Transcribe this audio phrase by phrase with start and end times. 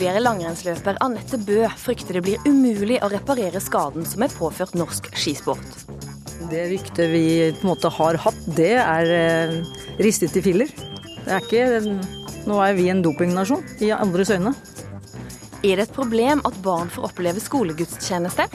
[0.00, 5.10] Tidligere langrennsløper Anette Bø frykter det blir umulig å reparere skaden som er påført norsk
[5.12, 5.74] skisport.
[6.48, 7.20] Det ryktet vi
[7.58, 9.52] på en måte har hatt, det er eh,
[10.00, 10.72] ristet i filler.
[11.26, 11.92] Det er ikke
[12.48, 14.54] Nå er vi en dopingnasjon i andres øyne.
[15.60, 18.48] Er det et problem at barn får oppleve skolegudstjeneste?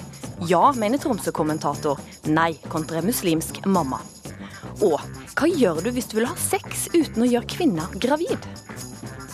[0.50, 2.02] Ja, mener Tromsø-kommentator.
[2.26, 4.02] Nei, kontra muslimsk mamma.
[4.82, 4.98] Og
[5.38, 8.50] hva gjør du hvis du vil ha sex uten å gjøre kvinner gravid?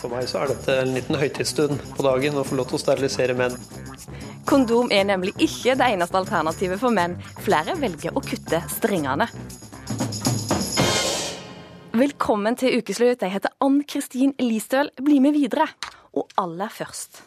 [0.02, 2.82] For meg så er dette en liten høytidsstund på dagen å få lov til å
[2.82, 3.54] sterilisere menn.
[4.50, 7.14] Kondom er nemlig ikke det eneste alternativet for menn.
[7.44, 9.28] Flere velger å kutte strengene.
[11.94, 13.22] Velkommen til ukeslutt.
[13.22, 14.90] Jeg heter Ann Kristin Listøl.
[14.98, 15.70] Bli med videre.
[16.18, 17.22] Og aller først,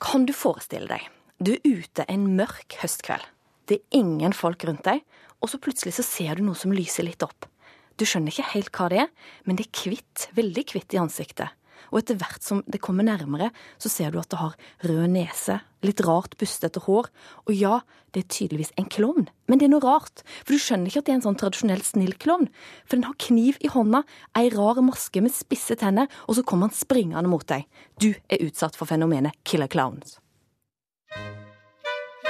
[0.00, 1.02] kan du forestille deg,
[1.42, 3.26] du er ute en mørk høstkveld.
[3.66, 5.02] Det er ingen folk rundt deg,
[5.42, 7.50] og så plutselig så ser du noe som lyser litt opp.
[7.98, 11.50] Du skjønner ikke helt hva det er, men det er kvitt, veldig kvitt i ansiktet.
[11.90, 15.60] Og etter hvert som det kommer nærmere, så ser du at det har rød nese,
[15.86, 17.08] litt rart bustete hår,
[17.46, 17.80] og ja,
[18.14, 19.28] det er tydeligvis en klovn.
[19.48, 21.84] Men det er noe rart, for du skjønner ikke at det er en sånn tradisjonell
[21.86, 22.50] snill klovn.
[22.84, 24.04] For den har kniv i hånda,
[24.38, 27.68] ei rar maske med spisse tenner, og så kommer han springende mot deg.
[28.00, 30.18] Du er utsatt for fenomenet killer clowns.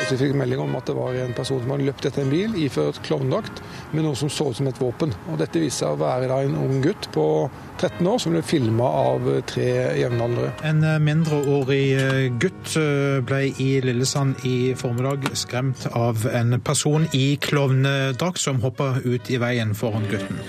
[0.09, 2.55] Vi fikk melding om at det var en person som hadde løpt etter en bil
[2.65, 3.61] iført klovndrakt
[3.93, 5.13] med noe som så ut som et våpen.
[5.31, 7.27] Og Dette viste seg å være en ung gutt på
[7.79, 9.69] 13 år som ble filma av tre
[10.01, 10.51] jevnaldrende.
[10.67, 17.37] En mindreårig eh, gutt eh, ble i Lillesand i formiddag skremt av en person i
[17.43, 20.43] klovnedrakt som hoppa ut i veien foran gutten.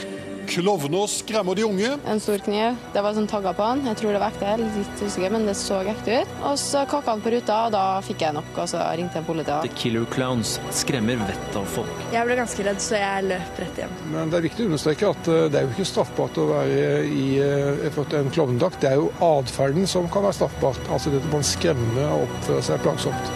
[0.52, 1.90] Klovner skremmer de unge.
[2.06, 2.76] En stor kniv.
[2.92, 3.86] Det var sånn tagger på han.
[3.88, 6.34] Jeg tror det var ekte, litt usikker, men det så ekte ut.
[6.50, 9.28] Og så kakka han på ruta, og da fikk jeg nok, og så ringte jeg
[9.30, 9.70] politiet.
[9.70, 12.02] The Killer Clowns skremmer vettet av folk.
[12.12, 13.94] Jeg ble ganske redd, så jeg løp rett hjem.
[14.12, 16.98] Men det er viktig å understreke at eh, det er jo ikke straffbart å være
[17.08, 18.82] i eh, en klovnedrakt.
[18.84, 20.84] Det er jo atferden som kan være straffbart.
[20.92, 23.32] Altså det at man skremmer og oppfører seg plagsomt.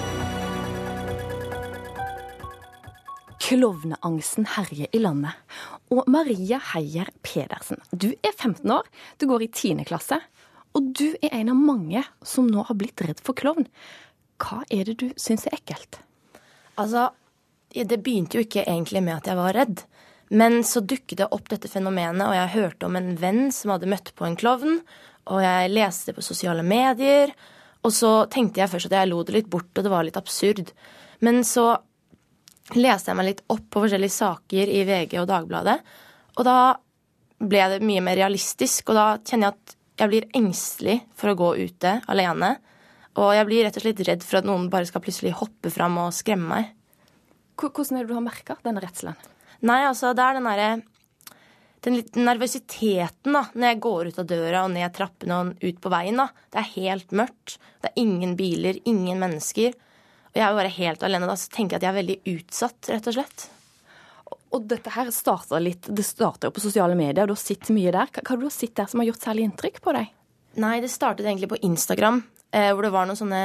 [3.45, 5.38] Klovneangsten herjer i landet.
[5.94, 8.88] Og Maria Heier Pedersen, du er 15 år,
[9.22, 9.85] du går i 10.
[9.85, 10.18] klasse.
[10.75, 13.68] Og du er en av mange som nå har blitt redd for klovn.
[14.41, 16.01] Hva er det du syns er ekkelt?
[16.81, 17.07] Altså,
[17.72, 19.85] det begynte jo ikke egentlig med at jeg var redd.
[20.35, 23.90] Men så dukket det opp dette fenomenet, og jeg hørte om en venn som hadde
[23.91, 24.81] møtt på en klovn.
[25.31, 27.31] Og jeg leste det på sosiale medier.
[27.85, 30.19] Og så tenkte jeg først at jeg lo det litt bort, og det var litt
[30.19, 30.74] absurd.
[31.24, 31.75] Men så
[32.73, 35.77] leste jeg meg litt opp på forskjellige saker i VG og Dagbladet.
[36.35, 36.59] Og da
[37.37, 41.37] ble det mye mer realistisk, og da kjenner jeg at jeg blir engstelig for å
[41.39, 42.55] gå ute alene.
[43.21, 46.01] Og jeg blir rett og slett redd for at noen bare skal plutselig hoppe fram
[46.01, 46.73] og skremme meg.
[47.55, 49.15] Hvordan er det du har merka denne redselen?
[49.63, 50.73] Nei, altså det er den derre
[51.85, 55.81] den litt nervøsiteten da, når jeg går ut av døra og ned trappene og ut
[55.81, 56.17] på veien.
[56.17, 56.31] da.
[56.49, 57.57] Det er helt mørkt.
[57.81, 59.75] Det er ingen biler, ingen mennesker.
[60.35, 62.90] Jeg er jo bare helt alene da, så tenker jeg at jeg er veldig utsatt,
[62.91, 63.46] rett og slett.
[64.56, 67.72] Og dette her starta litt Det starta jo på sosiale medier, og du har sett
[67.75, 68.12] mye der.
[68.12, 70.12] Hva har du sett der som har gjort særlig inntrykk på deg?
[70.63, 72.22] Nei, det startet egentlig på Instagram,
[72.56, 73.41] eh, hvor det var noen sånne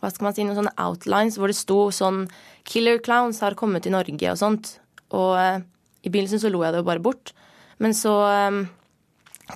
[0.00, 2.26] hva skal man si, noen sånne outlines hvor det sto sånn
[2.68, 4.78] 'Killer clowns har kommet til Norge' og sånt.
[5.16, 5.60] Og eh,
[6.04, 7.32] i begynnelsen så lo jeg det jo bare bort.
[7.80, 8.64] Men så eh,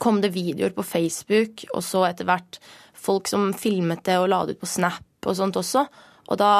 [0.00, 2.60] kom det videoer på Facebook, og så etter hvert
[2.92, 5.86] folk som filmet det og la det ut på Snap og sånt også.
[6.28, 6.52] Og da,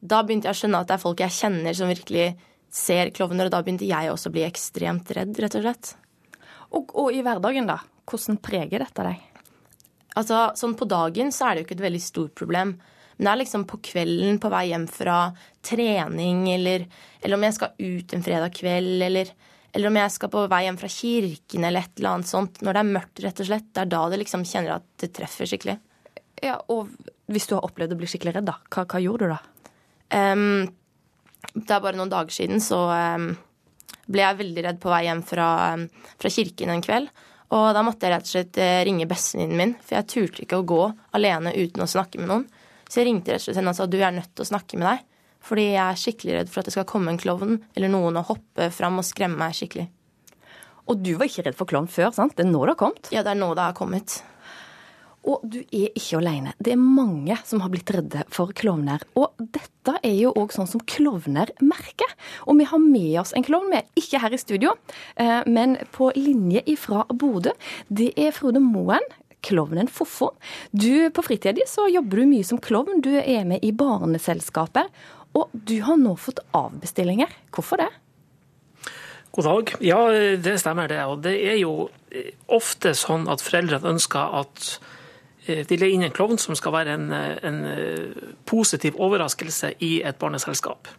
[0.00, 2.28] da, begynte jeg å skjønne at det er folk jeg kjenner som virkelig
[2.72, 5.94] ser klovner, og da begynte jeg også å bli ekstremt redd, rett og slett.
[6.76, 7.80] Og, og i hverdagen, da?
[8.08, 9.24] Hvordan preger dette deg?
[10.18, 12.76] Altså, sånn på dagen så er det jo ikke et veldig stort problem.
[13.18, 15.18] Men det er liksom på kvelden på vei hjem fra
[15.66, 16.86] trening, eller,
[17.20, 19.32] eller om jeg skal ut en fredag kveld, eller,
[19.72, 22.62] eller, om jeg skal på vei hjem fra kirken, eller et eller annet sånt.
[22.62, 23.70] Når det er mørkt, rett og slett.
[23.72, 25.78] Det er da det liksom kjenner at det treffer skikkelig.
[26.44, 26.92] Ja, Og
[27.28, 29.40] hvis du har opplevd å bli skikkelig redd, da, hva, hva gjorde du da?
[30.08, 30.68] Um,
[31.54, 33.30] det er bare noen dager siden så um,
[34.08, 35.88] ble jeg veldig redd på vei hjem fra, um,
[36.20, 37.10] fra, kirken en kveld.
[37.56, 40.62] Og da måtte jeg rett og slett uh, ringe bestevenninnen min, for jeg turte ikke
[40.62, 40.80] å gå
[41.16, 42.48] alene uten å snakke med noen.
[42.88, 44.80] Så jeg ringte rett og slett henne og sa du er nødt til å snakke
[44.80, 45.04] med deg.
[45.48, 48.32] Fordi jeg er skikkelig redd for at det skal komme en klovn eller noen og
[48.32, 49.86] hoppe fram og skremme meg skikkelig.
[50.88, 52.34] Og du var ikke redd for klovn før, sant?
[52.36, 53.10] Det er nå det har kommet?
[53.12, 54.18] Ja, det er nå det har kommet.
[55.28, 56.54] Og du er ikke alene.
[56.56, 59.02] Det er mange som har blitt redde for klovner.
[59.18, 62.10] Og dette er jo òg sånn som klovner merker.
[62.48, 64.74] Og vi har med oss en klovn med, ikke her i studio,
[65.20, 67.52] eh, men på linje ifra Bodø.
[67.88, 69.04] Det er Frode Moen.
[69.40, 70.32] Klovnen Foffo.
[70.74, 72.98] Du, På fritida så jobber du mye som klovn.
[73.00, 74.88] Du er med i barneselskaper.
[75.38, 77.30] Og du har nå fått avbestillinger.
[77.54, 77.88] Hvorfor det?
[79.30, 79.72] God dag.
[79.84, 80.00] Ja,
[80.42, 80.98] det stemmer det.
[81.06, 81.86] Og det er jo
[82.50, 84.72] ofte sånn at foreldrene ønsker at
[85.48, 87.58] de leier inn en klovn som skal være en, en
[88.48, 90.90] positiv overraskelse i et barneselskap.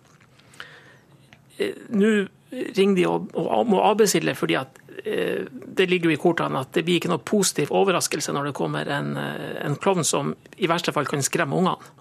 [1.94, 2.12] Nå
[2.50, 6.84] ringer de og, og må avbestille fordi at det ligger jo i kortene at det
[6.88, 11.07] blir ikke noe positiv overraskelse når det kommer en, en klovn som i verste fall
[11.07, 11.94] kan skremme ungene.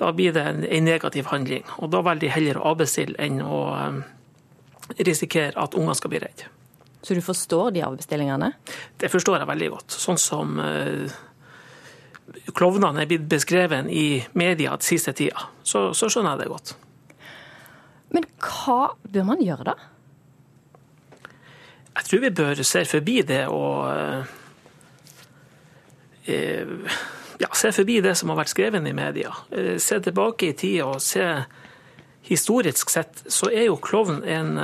[0.00, 1.66] Da blir det en, en negativ handling.
[1.76, 3.60] og Da velger de heller å avbestille enn å
[4.98, 6.48] risikere at ungene skal bli redde.
[7.02, 8.52] Så du forstår de avbestillingene?
[9.00, 9.96] Det forstår jeg veldig godt.
[9.96, 11.20] Sånn som uh,
[12.54, 16.74] klovnene er blitt beskrevet i media den siste tida, så, så, skjønner jeg det godt.
[18.14, 19.76] Men hva bør man gjøre da?
[22.00, 24.22] Jeg tror vi bør se forbi det og uh,
[27.42, 29.34] ja, se forbi det som har vært skrevet i media.
[29.52, 31.26] Uh, se tilbake i tid og se
[32.30, 34.58] Historisk sett så er jo klovn en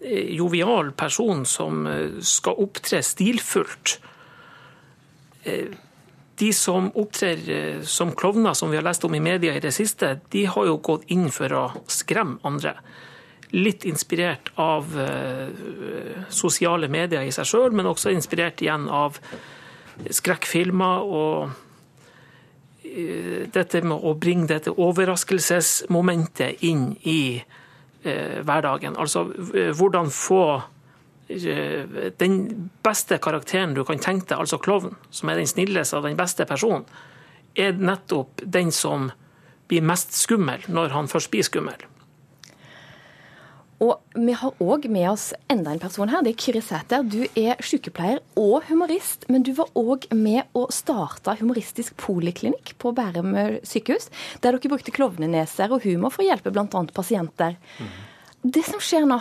[0.00, 3.98] Eh, jovial person som eh, skal opptre stilfullt.
[5.44, 5.68] Eh,
[6.40, 10.18] de som opptrer som klovner, som vi har lest om i media i det siste,
[10.32, 12.74] de har jo gått inn for å skremme andre.
[13.52, 14.86] Litt inspirert av
[16.30, 19.18] sosiale medier i seg sjøl, men også inspirert igjen av
[20.06, 21.50] skrekkfilmer og
[23.52, 27.22] dette med å bringe dette overraskelsesmomentet inn i
[28.02, 28.96] Eh, hverdagen.
[28.96, 30.62] Altså eh, hvordan få eh,
[31.30, 36.18] den beste karakteren du kan tenke deg, altså klovn, som er den snilleste og den
[36.18, 36.86] beste personen,
[37.54, 39.10] er nettopp den som
[39.70, 41.86] blir mest skummel når han først blir skummel.
[43.80, 46.20] Og vi har òg med oss enda en person her.
[46.20, 47.06] Det er Kyrre Sæter.
[47.06, 52.92] Du er sykepleier og humorist, men du var òg med å starte humoristisk poliklinikk på
[52.96, 53.32] Bærum
[53.64, 54.10] sykehus,
[54.44, 56.84] der dere brukte klovneneser og humor for å hjelpe bl.a.
[56.92, 57.56] pasienter.
[57.80, 57.90] Mm.
[58.52, 59.16] Det som skjer nå,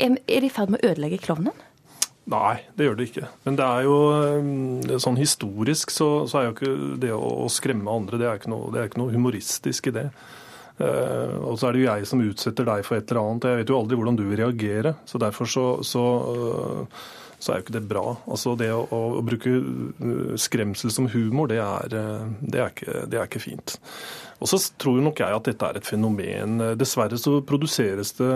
[0.00, 1.56] er det i ferd med å ødelegge klovnen?
[2.30, 3.28] Nei, det gjør det ikke.
[3.46, 8.20] Men det er jo sånn historisk så, så, er jo ikke det å, skremme andre
[8.20, 10.06] det er noe, det er ikke noe humoristisk i det.
[10.80, 13.48] Uh, og så er det jo jeg som utsetter deg for et eller annet.
[13.50, 14.94] Jeg vet jo aldri hvordan du vil reagere.
[15.08, 18.06] Så derfor så, så, uh, så er jo ikke det bra.
[18.30, 21.92] Altså Det å, å, å bruke eh, skremsel som humor, det er,
[22.40, 23.76] det er, ikke, det er ikke fint.
[24.40, 26.60] Og så tror nok jeg at dette er et fenomen.
[26.80, 28.30] Dessverre så produseres det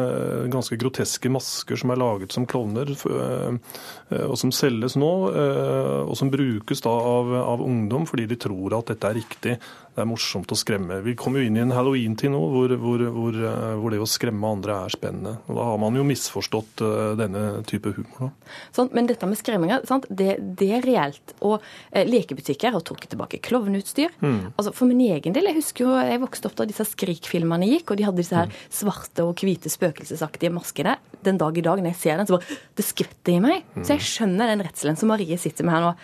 [0.53, 5.13] ganske groteske masker som er laget som klovner, eh, og som selges nå.
[5.33, 9.57] Eh, og som brukes da av, av ungdom fordi de tror at dette er riktig.
[9.95, 10.99] Det er morsomt å skremme.
[11.07, 14.11] Vi kommer jo inn i en halloween-tid nå hvor, hvor, hvor, eh, hvor, det å
[14.11, 15.37] skremme andre er spennende.
[15.47, 16.83] Og Da har man jo misforstått
[17.21, 18.33] denne type humor.
[18.75, 21.35] Sånn, men dette med skremminger, det, det, er reelt.
[21.47, 21.61] Og
[21.93, 24.13] eh, lekebutikker har trukket tilbake klovneutstyr.
[24.21, 24.53] Mm.
[24.55, 27.93] Altså, for min egen del, jeg husker jo jeg vokste opp da disse Skrik-filmene gikk,
[27.93, 30.97] og de hadde disse her svarte og hvite spøkelsesaktige maskene.
[31.25, 33.65] Den dag i dag, når jeg ser den, så bare Det skvetter i meg.
[33.81, 35.95] Så jeg skjønner den redselen som Marie sitter med her nå.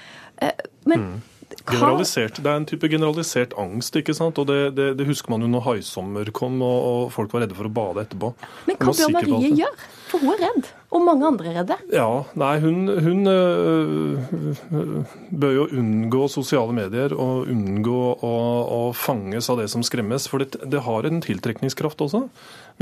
[0.46, 1.18] Eh, men mm.
[1.66, 3.96] Generalisert, Det er en type generalisert angst.
[3.96, 4.38] ikke sant?
[4.38, 7.58] Og Det, det, det husker man jo når haisommer kom og, og, folk var redde
[7.58, 8.32] for å bade etterpå.
[8.68, 9.88] Men hva bør Marie gjøre?
[10.10, 10.68] For hun er redd.
[10.90, 11.76] Og mange andre er redde.
[11.94, 18.32] Ja, nei, hun, hun øh, bør jo unngå sosiale medier og unngå å,
[18.74, 20.26] å fanges av det som skremmes.
[20.30, 22.24] For det, det, har en tiltrekningskraft også.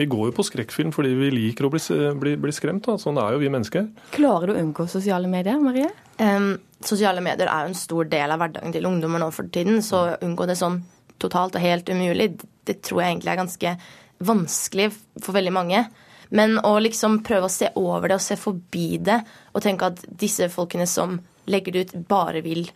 [0.00, 1.82] Vi går jo på skrekkfilm fordi vi liker å bli,
[2.22, 2.88] bli, bli skremt.
[2.88, 2.96] Da.
[3.02, 3.90] Sånn er jo vi mennesker.
[4.16, 5.92] Klarer du å unngå sosiale medier, Marie?
[6.22, 9.82] Um, sosiale medier er jo en stor del av hverdagen til ungdommer nå for tiden,
[9.84, 10.80] så å unngå det sånn
[11.20, 12.32] totalt og helt umulig,
[12.64, 13.78] det tror jeg egentlig er ganske
[14.24, 15.88] vanskelig for veldig mange.
[16.34, 19.22] Men å liksom prøve å se over det og se forbi det
[19.54, 21.16] og tenke at disse folkene som
[21.48, 22.66] legger det ut, bare vil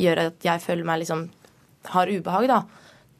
[0.00, 1.26] gjøre at jeg føler meg liksom
[1.92, 2.62] har ubehag, da.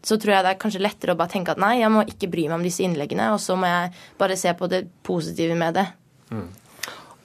[0.07, 2.31] Så tror jeg det er kanskje lettere å bare tenke at nei, jeg må ikke
[2.33, 5.77] bry meg om disse innleggene, og så må jeg bare se på det positive med
[5.81, 5.87] det.
[6.31, 6.47] Mm.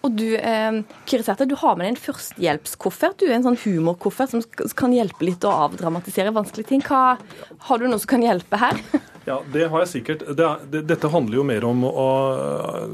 [0.01, 3.19] Og du, eh, Kyrre Sæther, du har med deg en førstehjelpskoffert.
[3.21, 4.41] Du er en sånn humorkoffert som
[4.77, 6.81] kan hjelpe litt å avdramatisere vanskelige ting.
[6.81, 7.19] Hva,
[7.67, 8.81] har du noe som kan hjelpe her?
[9.31, 10.25] Ja, det har jeg sikkert.
[10.35, 12.07] Det det, dette handler jo mer om å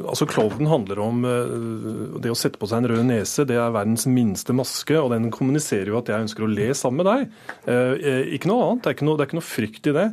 [0.08, 3.46] Altså, Klovnen handler om uh, det å sette på seg en rød nese.
[3.48, 7.02] Det er verdens minste maske, og den kommuniserer jo at jeg ønsker å le sammen
[7.02, 7.40] med deg.
[7.70, 8.84] Eh, ikke noe annet.
[8.84, 10.06] Det er ikke noe, det er ikke noe frykt i det.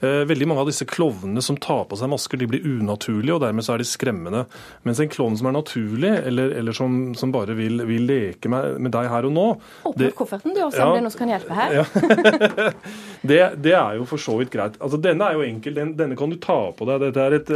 [0.00, 3.42] Eh, veldig mange av disse klovnene som tar på seg masker, de blir unaturlige, og
[3.42, 4.46] dermed så er de skremmende.
[4.88, 8.78] Mens en klovn som er naturlig, eller, eller som, som, bare vil, vil, leke med,
[8.80, 9.44] med, deg her og nå
[9.90, 11.68] Åpne kofferten du også, ja, om det er noe som kan hjelpe her.
[11.80, 11.84] Ja.
[13.30, 14.78] det, det, er jo for så vidt greit.
[14.80, 15.74] Altså, Denne er jo enkel enkel.
[15.74, 17.00] Den, denne kan du ta på deg.
[17.00, 17.50] Dette er et,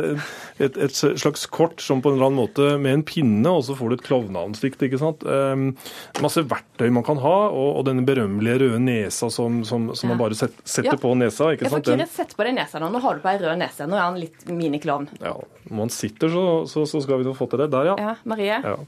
[0.58, 3.74] et, et, slags kort som på en eller annen måte med en pinne, og så
[3.74, 4.82] får du et klovneansikt.
[4.82, 5.24] ikke sant?
[5.24, 5.76] Um,
[6.22, 10.20] masse verktøy man kan ha, og, og denne berømmelige røde nesa som, som, som man
[10.20, 11.00] bare set, setter ja.
[11.00, 11.52] på nesa.
[11.52, 11.86] ikke sant?
[11.86, 12.90] Får ikke sett på deg nesa nå.
[12.94, 13.88] Nå har du på ei rød nese.
[13.88, 15.08] Nå er han litt miniklovn.
[15.20, 15.36] Ja.
[15.68, 17.72] Når man sitter, så, så, så skal vi få til det.
[17.74, 17.96] Der, ja.
[18.00, 18.60] ja Marie?
[18.64, 18.78] Ja.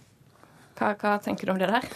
[0.77, 1.87] Hva, hva tenker du om det der?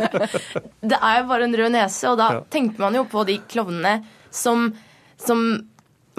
[0.94, 2.42] det er jo bare en rød nese, og da Ja.
[2.46, 3.96] tenker man jo på de klovnene
[4.30, 4.68] som,
[5.18, 5.42] som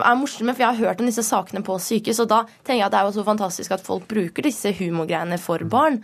[0.03, 2.85] er morsomme, for jeg har hørt om disse sakene på sykehus, og da tenker jeg
[2.87, 6.01] at det er jo så fantastisk at folk bruker disse humorgreiene for barn.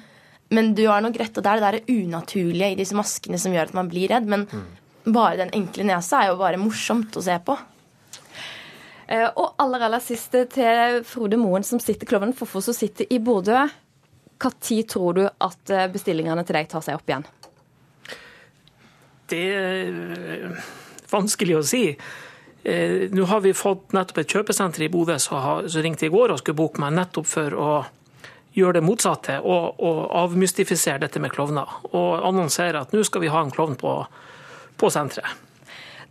[0.52, 3.54] Men du har nok rett, og det er det der unaturlige i disse maskene som
[3.56, 4.28] gjør at man blir redd.
[4.32, 4.46] Men
[5.08, 7.56] bare den enkle nesa er jo bare morsomt å se på.
[9.08, 13.20] Eh, Og aller aller siste til Frode Moen, som sitter klovnen Fofo, som sitter i
[13.20, 13.64] Bodø.
[14.60, 17.26] Tid tror du at eh, bestillingene til deg tar seg opp igjen?
[19.32, 20.56] Det er
[21.12, 21.84] vanskelig å si.
[22.64, 26.42] Eh, Nå har vi fått nettopp et kjøpesenter i Bodø som ringte i går og
[26.42, 27.70] skulle booke meg nettopp for å
[28.54, 31.80] gjøre det motsatte og, og avmystifisere dette med klovner.
[31.92, 33.96] Og annonsere at nå skal vi ha en klovn på,
[34.78, 35.48] på senteret.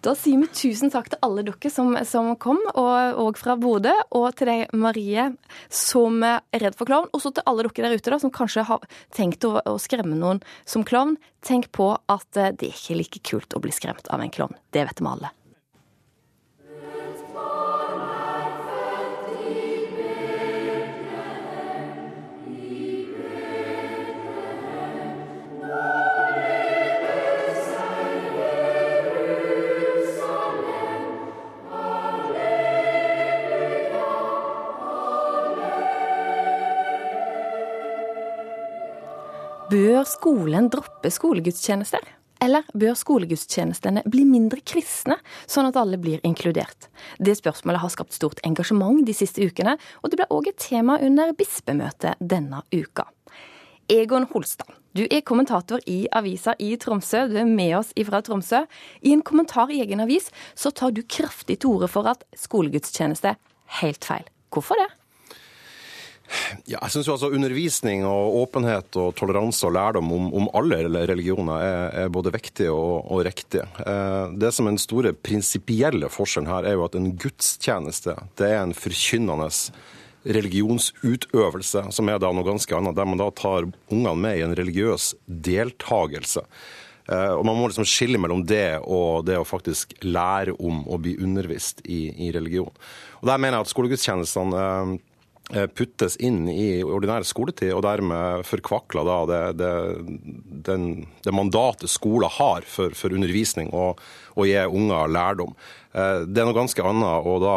[0.00, 3.92] Da sier vi tusen takk til alle dere som, som kom, og, og fra Bodø.
[4.16, 5.26] Og til deg, Marie,
[5.68, 7.10] som er redd for klovn.
[7.12, 10.16] Og så til alle dere der ute da, som kanskje har tenkt å, å skremme
[10.16, 11.18] noen som klovn.
[11.44, 14.56] Tenk på at eh, det er ikke like kult å bli skremt av en klovn.
[14.72, 15.34] Det vet vi alle.
[39.70, 42.02] Bør skolen droppe skolegudstjenester?
[42.42, 46.88] Eller bør skolegudstjenestene bli mindre kristne, sånn at alle blir inkludert?
[47.22, 50.96] Det spørsmålet har skapt stort engasjement de siste ukene, og det ble òg et tema
[50.98, 53.06] under bispemøtet denne uka.
[53.92, 57.28] Egon Holstad, du er kommentator i avisa i Tromsø.
[57.30, 58.64] Du er med oss ifra Tromsø.
[59.06, 63.36] I en kommentar i egen avis så tar du kraftig til orde for at skolegudstjeneste
[63.36, 63.38] er
[63.84, 64.26] helt feil.
[64.50, 64.90] Hvorfor det?
[66.70, 70.78] Ja, jeg synes jo altså Undervisning og åpenhet og toleranse og lærdom om, om alle
[71.10, 73.64] religioner er, er både viktig og, og riktig.
[73.84, 78.50] Eh, Det som er den store prinsipielle forskjellen her, er jo at en gudstjeneste det
[78.52, 79.50] er en forkynnende
[80.60, 84.54] religionsutøvelse, som er da noe ganske annet, der man da tar ungene med i en
[84.58, 86.42] religiøs deltagelse.
[87.10, 90.98] Eh, Og Man må liksom skille mellom det og det å faktisk lære om å
[91.00, 92.70] bli undervist i, i religion.
[93.20, 94.98] Og Der mener jeg at skolegudstjenestene eh,
[95.74, 99.72] puttes inn i ordinær skoletid, og dermed forkvakler da det, det,
[100.68, 100.88] den,
[101.24, 104.00] det mandatet skolen har for, for undervisning og
[104.38, 105.54] å gi unger lærdom.
[105.92, 107.56] Eh, Det er noe ganske annet å da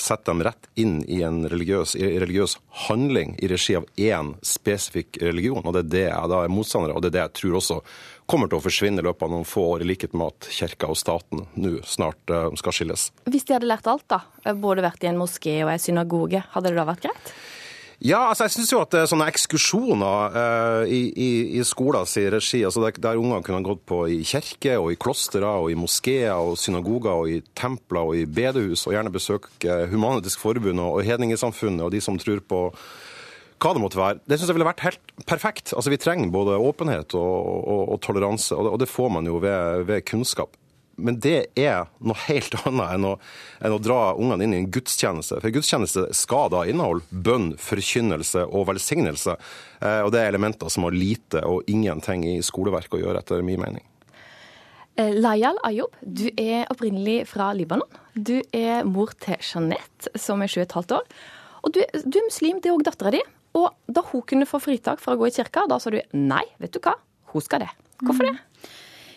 [0.00, 5.62] sette dem rett inn i en religiøs, religiøs handling i regi av én spesifikk religion,
[5.64, 7.60] og det er det jeg da er motstander av, og det er det jeg tror
[7.62, 7.82] også
[8.28, 10.90] kommer til å forsvinne i løpet av noen få år, i likhet med at kirka
[10.92, 13.08] og staten nå snart eh, skal skilles.
[13.28, 14.22] Hvis de hadde lært alt, da,
[14.54, 17.32] både vært i en moské og en synagoge, hadde det da vært greit?
[17.98, 22.60] Ja, altså jeg syns jo at er sånne ekskursjoner eh, i, i, i skolens regi,
[22.62, 26.36] altså der, der ungene kunne gått på i kirke og i klostre og i moskeer
[26.36, 31.08] og synagoger og i templer og i bedehus, og gjerne besøke Human-Etisk Forbund og, og
[31.10, 32.62] Hedningesamfunnet og de som tror på
[33.58, 34.22] hva det måtte være.
[34.24, 35.74] Det syns jeg ville vært helt perfekt.
[35.74, 39.28] Altså Vi trenger både åpenhet og, og, og toleranse, og det, og det får man
[39.28, 40.56] jo ved, ved kunnskap.
[40.98, 43.12] Men det er noe helt annet enn å,
[43.64, 45.38] enn å dra ungene inn i en gudstjeneste.
[45.42, 49.38] For gudstjeneste skal da inneholde bønn, forkynnelse og velsignelse.
[49.78, 53.46] Eh, og det er elementer som har lite og ingenting i skoleverket å gjøre, etter
[53.46, 53.86] min mening.
[54.98, 57.98] Eh, Layal Ayob, du er opprinnelig fra Libanon.
[58.14, 61.10] Du er mor til Jeanette, som er sju og et halvt år.
[61.62, 63.22] Og du, du er muslim, det er òg dattera di.
[63.58, 66.44] Og da hun kunne få fritak for å gå i kirka, da sa du nei,
[66.62, 66.94] vet du hva,
[67.32, 67.70] hun skal det.
[68.04, 68.36] Hvorfor det?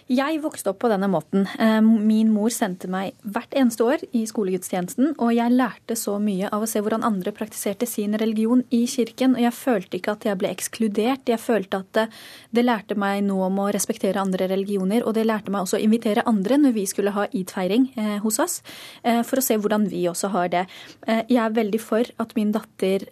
[0.10, 1.46] Jeg vokste opp på denne måten.
[1.60, 6.50] Eh, Min mor sendte meg hvert eneste år i skolegudstjenesten, og jeg lærte så mye
[6.52, 10.26] av å se hvordan andre praktiserte sin religion i kirken, og jeg følte ikke at
[10.28, 11.30] jeg ble ekskludert.
[11.30, 12.08] Jeg følte at det,
[12.52, 15.84] det lærte meg noe om å respektere andre religioner, og det lærte meg også å
[15.86, 18.60] invitere andre når vi skulle ha id-feiring eh, hos oss,
[19.04, 20.66] eh, for å se hvordan vi også har det.
[21.08, 23.04] Jeg er veldig for at min datter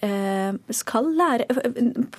[0.74, 1.46] skal lære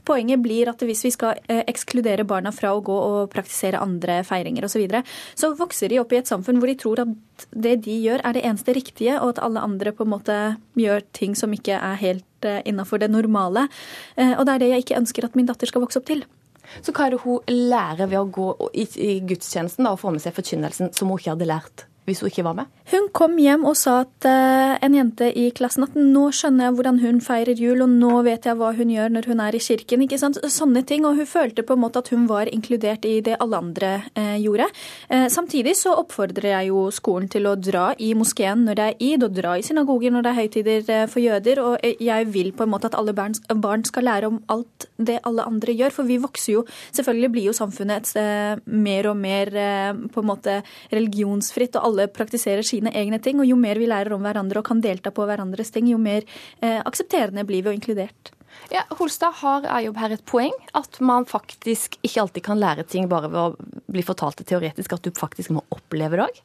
[0.07, 4.67] Poenget blir at hvis vi skal ekskludere barna fra å gå og praktisere andre feiringer
[4.71, 5.03] osv., så,
[5.43, 8.37] så vokser de opp i et samfunn hvor de tror at det de gjør er
[8.39, 10.41] det eneste riktige, og at alle andre på en måte
[10.79, 13.67] gjør ting som ikke er helt eh, innafor det normale.
[14.17, 16.25] Eh, Og det er det jeg ikke ønsker at min datter skal vokse opp til.
[16.85, 18.49] Så hva er det hun lærer ved å gå
[18.79, 18.87] i,
[19.27, 22.45] gudstjenesten da, og få med seg forkynnelsen som hun ikke hadde lært hvis hun ikke
[22.47, 22.71] var med?
[22.91, 26.77] Hun kom hjem og sa at uh, en jente i klassen at nå skjønner jeg
[26.79, 29.63] hvordan hun feirer jul, og nå vet jeg hva hun gjør når hun er i
[29.63, 30.05] kirken.
[30.07, 30.41] ikke sant?
[30.51, 31.05] Sånne ting.
[31.07, 34.37] Og hun følte på en måte at hun var inkludert i det alle andre uh,
[34.41, 34.71] gjorde.
[35.13, 39.07] Uh, samtidig så oppfordrer jeg jo skolen til å dra i moskeen når det er
[39.11, 41.63] id, og dra i synagoger når det er høytider for jøder.
[41.63, 45.21] Og jeg vil på en måte at alle barn, barn skal lære om alt det
[45.29, 45.95] alle andre gjør.
[46.01, 49.51] For vi vokser jo Selvfølgelig blir jo samfunnet et sted mer og mer
[50.13, 50.57] på en måte
[50.93, 51.77] religionsfritt.
[51.77, 53.43] og alle praktiserer sine egne ting.
[53.43, 56.27] Og jo mer vi lærer om hverandre og kan delta på hverandres ting, jo mer
[56.63, 58.35] eh, aksepterende blir vi og inkludert.
[58.71, 63.09] Ja, Holstad har jobb her et poeng, at man faktisk ikke alltid kan lære ting
[63.11, 66.41] bare ved å bli fortalt det teoretisk, at du faktisk må oppleve det òg?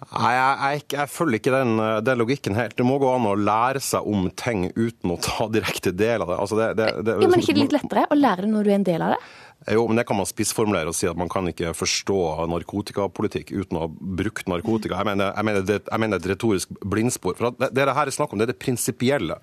[0.00, 2.72] Nei, jeg, jeg, jeg, følger ikke den, den, logikken helt.
[2.78, 6.32] Det må gå an å lære seg om ting uten å ta direkte del av
[6.32, 6.38] det.
[6.40, 8.72] Altså det, det, det ja, men ikke det litt lettere å lære det når du
[8.72, 9.20] er en del av det?
[9.68, 12.16] Jo, men det kan man spissformulere og si at man kan ikke forstå
[12.48, 14.96] narkotikapolitikk uten å ha brukt narkotika.
[14.96, 17.36] Jeg mener, jeg mener, det, jeg mener et retorisk blindspor.
[17.36, 19.36] For det, det her er snakk om, det er det prinsipielle.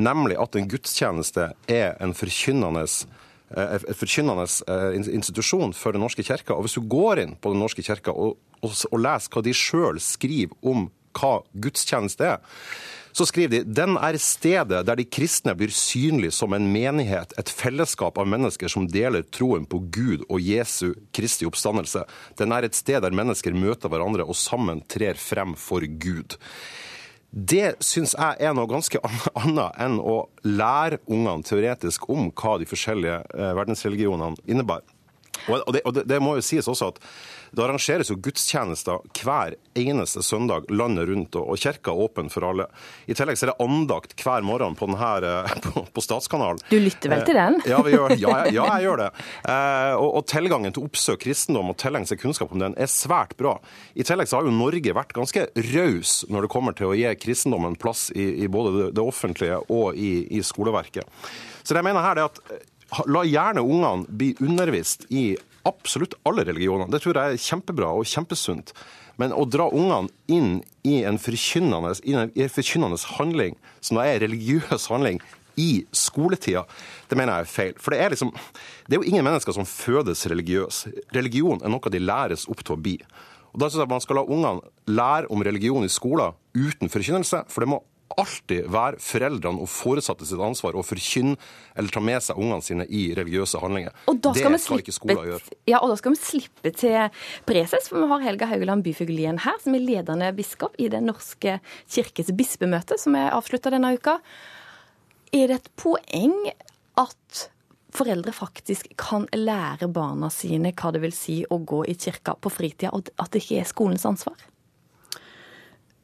[0.00, 2.86] Nemlig at en gudstjeneste er en forkynnende
[3.48, 6.52] en forkynnende eh, institusjon for Den norske kirka.
[6.52, 9.54] Og hvis du går inn på Den norske kirka og, og, og leser hva de
[9.56, 12.40] sjøl skriver om hva gudstjeneste er,
[13.18, 17.50] så skriver de den er stedet der de kristne blir synlige som en menighet, et
[17.50, 22.04] fellesskap av mennesker som deler troen på Gud og Jesu Kristi oppstandelse.
[22.38, 26.38] Den er et sted der mennesker møter hverandre og sammen trer frem for Gud.
[27.30, 29.00] Det syns jeg er noe ganske
[29.42, 34.86] annet enn å lære ungene teoretisk om hva de forskjellige eh, verdensreligionene innebærer.
[35.48, 37.02] Og det, og det, det må jo sies også at
[37.50, 42.68] det arrangeres jo gudstjenester hver eneste søndag landet rundt, og kirka er åpen for alle.
[43.06, 46.60] I tillegg så er det andakt hver morgen på, denne, eh, på, på Statskanalen.
[46.70, 47.58] Du lytter vel til den?
[47.64, 49.10] Eh, ja, gjør, ja, ja, jeg gjør det.
[49.42, 52.90] Eh, og, og, tilgangen til å oppsøke kristendom og tilegne seg kunnskap om den er
[52.92, 53.56] svært bra.
[53.98, 57.10] I tillegg så har jo Norge vært ganske raus når det kommer til å gi
[57.20, 61.08] kristendommen plass i, i både det, det, offentlige og i, i skoleverket.
[61.62, 62.42] Så det jeg mener her er at
[63.06, 65.34] La gjerne ungene bli undervist i
[65.68, 66.88] absolutt alle religioner.
[66.90, 68.72] Det tror jeg er kjempebra og kjempesunt.
[69.18, 74.88] Men å dra ungene inn i en forkynnende, en forkynnende handling, som da er religiøs
[74.92, 75.20] handling,
[75.58, 76.62] i skoletida,
[77.10, 77.72] det mener jeg er feil.
[77.82, 78.30] For det er liksom
[78.86, 80.92] Det er jo ingen mennesker som fødes religiøse.
[81.12, 82.94] Religion er noe de læres opp til å bli.
[83.52, 87.44] Og Da syns jeg man skal la ungene lære om religion i skolen uten forkynnelse,
[87.48, 87.82] for det må
[88.16, 91.36] alltid være foreldrene og foresatte sitt ansvar å forkynne
[91.78, 93.96] eller ta med seg ungene sine i religiøse handlinger.
[94.24, 95.58] det skal slippe, ikke skolen gjøre.
[95.68, 99.60] Ja, og da skal vi slippe til preses, for vi har Helga Haugeland Byfuglien her,
[99.62, 101.58] som er ledende biskop i Den norske
[101.90, 104.18] kirkes bispemøte, som er avslutta denne uka.
[105.34, 106.36] Er det et poeng
[106.98, 107.48] at
[107.94, 112.52] foreldre faktisk kan lære barna sine hva det vil si å gå i kirka på
[112.52, 114.36] fritida, og at det ikke er skolens ansvar?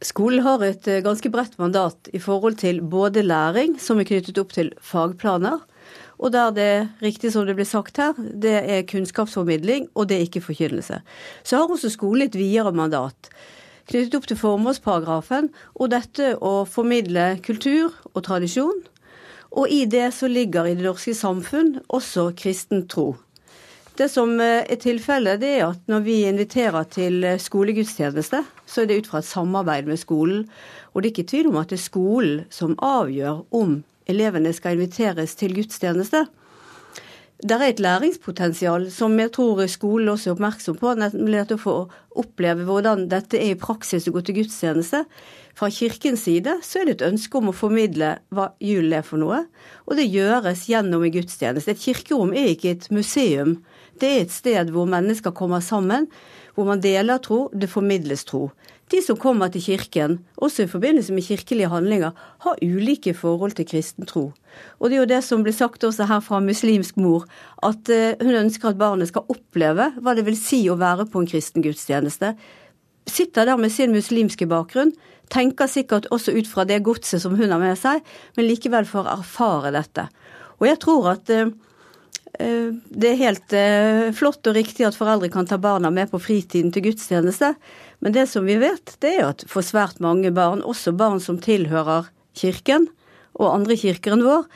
[0.05, 4.39] Skolen har et eh, ganske bredt mandat i forhold til både læring, som er knyttet
[4.43, 5.63] opp til fagplaner,
[6.19, 10.27] og der det riktig som det ble sagt her, det er kunnskapsformidling, og det er
[10.29, 11.01] ikke forkynnelse.
[11.43, 13.33] Så har også skolen et videre mandat
[13.89, 18.85] knyttet opp til formålsparagrafen, og dette å formidle kultur og tradisjon.
[19.55, 23.13] Og i det så ligger i det norske samfunn også kristen tro.
[23.95, 28.83] Det som eh, er tilfellet, det er at når vi inviterer til eh, skolegudstjeneste, så
[28.83, 30.49] er det ut fra et samarbeid med skolen.
[30.93, 33.77] Og det er ikke tvil om at det er skolen som avgjør om
[34.11, 36.25] elevene skal inviteres til gudstjeneste.
[37.45, 41.61] Det er et læringspotensial som jeg tror skolen også er oppmerksom på, nemlig at å
[41.61, 41.75] få
[42.19, 45.05] oppleve hvordan dette er i praksis å gå til gudstjeneste.
[45.55, 49.23] Fra kirkens side så er det et ønske om å formidle hva julen er for
[49.23, 49.45] noe,
[49.87, 51.75] og det gjøres gjennom en gudstjeneste.
[51.75, 53.59] Et kirkerom er ikke et museum
[54.01, 56.09] det er et sted hvor mennesker kommer sammen,
[56.55, 58.49] hvor man deler tro, det formidles tro.
[58.93, 62.11] De som kommer til kirken, også i forbindelse med kirkelige handlinger,
[62.45, 64.33] har ulike forhold til kristen tro.
[64.79, 67.25] Og det er jo det som ble sagt også her fra muslimsk mor,
[67.65, 71.23] at eh, hun ønsker at barnet skal oppleve hva det vil si å være på
[71.23, 72.35] en kristen gudstjeneste.
[73.09, 74.93] Sitter der med sin muslimske bakgrunn,
[75.33, 78.05] tenker sikkert også ut fra det godset som hun har med seg,
[78.37, 80.07] men likevel får erfare dette.
[80.61, 81.49] Og jeg tror at Eh,
[82.39, 86.73] det er helt eh, flott og riktig at foreldre kan ta barna med på fritiden
[86.75, 87.53] til gudstjeneste,
[88.03, 91.39] men det som vi vet, det er at for svært mange barn, også barn som
[91.43, 92.89] tilhører kirken
[93.39, 94.49] og andre kirker enn vår,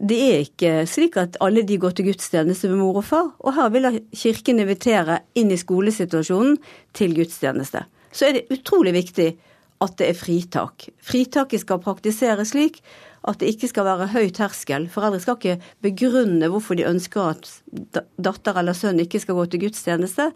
[0.00, 3.26] det er ikke slik at alle de går til gudstjeneste med mor og far.
[3.44, 6.56] Og her vil Kirken invitere inn i skolesituasjonen
[6.96, 7.84] til gudstjeneste.
[8.12, 9.28] Så er det utrolig viktig
[9.82, 10.86] at det er fritak.
[11.04, 12.80] Fritaket skal praktiseres slik
[13.28, 14.88] at det ikke skal være høy terskel.
[14.90, 19.66] Foreldre skal ikke begrunne hvorfor de ønsker at datter eller sønn ikke skal gå til
[19.66, 20.30] gudstjeneste.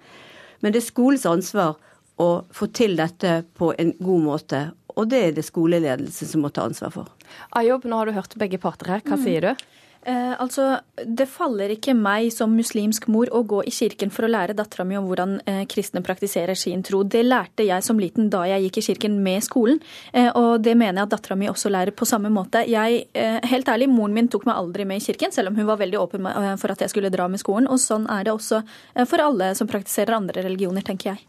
[0.62, 1.76] Men det er skolens ansvar
[2.22, 4.62] å få til dette på en god måte.
[4.96, 7.10] Og det er det skoleledelsen som må ta ansvar for.
[7.58, 9.02] Ayob, nå har du hørt begge parter her.
[9.04, 9.24] Hva mm.
[9.26, 9.66] sier du?
[10.06, 14.30] Eh, altså, Det faller ikke meg som muslimsk mor å gå i kirken for å
[14.30, 17.00] lære dattera mi om hvordan eh, kristne praktiserer sin tro.
[17.02, 19.80] Det lærte jeg som liten da jeg gikk i kirken med skolen,
[20.12, 22.62] eh, og det mener jeg at dattera mi også lærer på samme måte.
[22.70, 25.66] Jeg, eh, helt ærlig, Moren min tok meg aldri med i kirken, selv om hun
[25.66, 27.66] var veldig åpen eh, for at jeg skulle dra med skolen.
[27.66, 31.26] Og sånn er det også eh, for alle som praktiserer andre religioner, tenker jeg.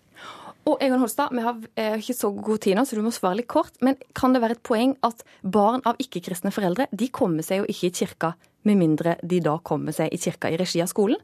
[0.67, 1.55] Og Egon Holstad, vi har
[1.95, 3.71] ikke så god tid nå, så du må svare litt kort.
[3.81, 7.69] Men kan det være et poeng at barn av ikke-kristne foreldre de kommer seg jo
[7.71, 8.33] ikke i kirka
[8.67, 11.21] med mindre de da kommer seg i kirka i regi av skolen?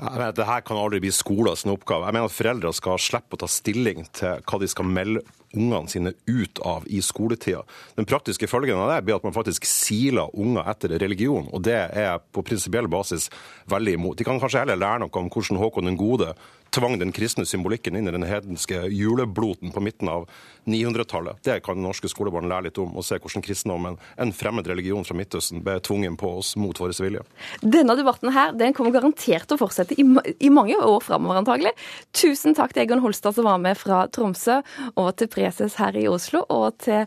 [0.00, 2.06] Jeg mener, dette kan aldri bli skolens oppgave.
[2.08, 5.24] Jeg mener at Foreldre skal slippe å ta stilling til hva de skal melde
[5.56, 7.62] ungene sine ut av i skoletida.
[7.98, 11.80] Den praktiske følgen av det blir at man faktisk siler unger etter religion, og det
[11.90, 13.28] er på prinsipiell basis
[13.70, 14.18] veldig imot.
[14.18, 16.34] De kan kanskje heller lære noe om hvordan Håkon den gode
[16.70, 20.26] tvang den kristne symbolikken inn i den hedenske julebloten på midten av
[20.70, 21.40] 900-tallet.
[21.46, 25.16] Det kan norske skolebarn lære litt om, og se hvordan kristendommen, en fremmed religion fra
[25.18, 27.24] Midtøsten, ble tvungen på oss mot vår vilje.
[27.62, 30.06] Denne debatten her, den kommer garantert til å fortsette i,
[30.38, 31.74] i mange år framover, antagelig.
[32.16, 34.60] Tusen takk til Egon Holstad som var med fra Tromsø,
[34.94, 37.06] og til preses her i Oslo, og til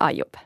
[0.00, 0.40] Ayob.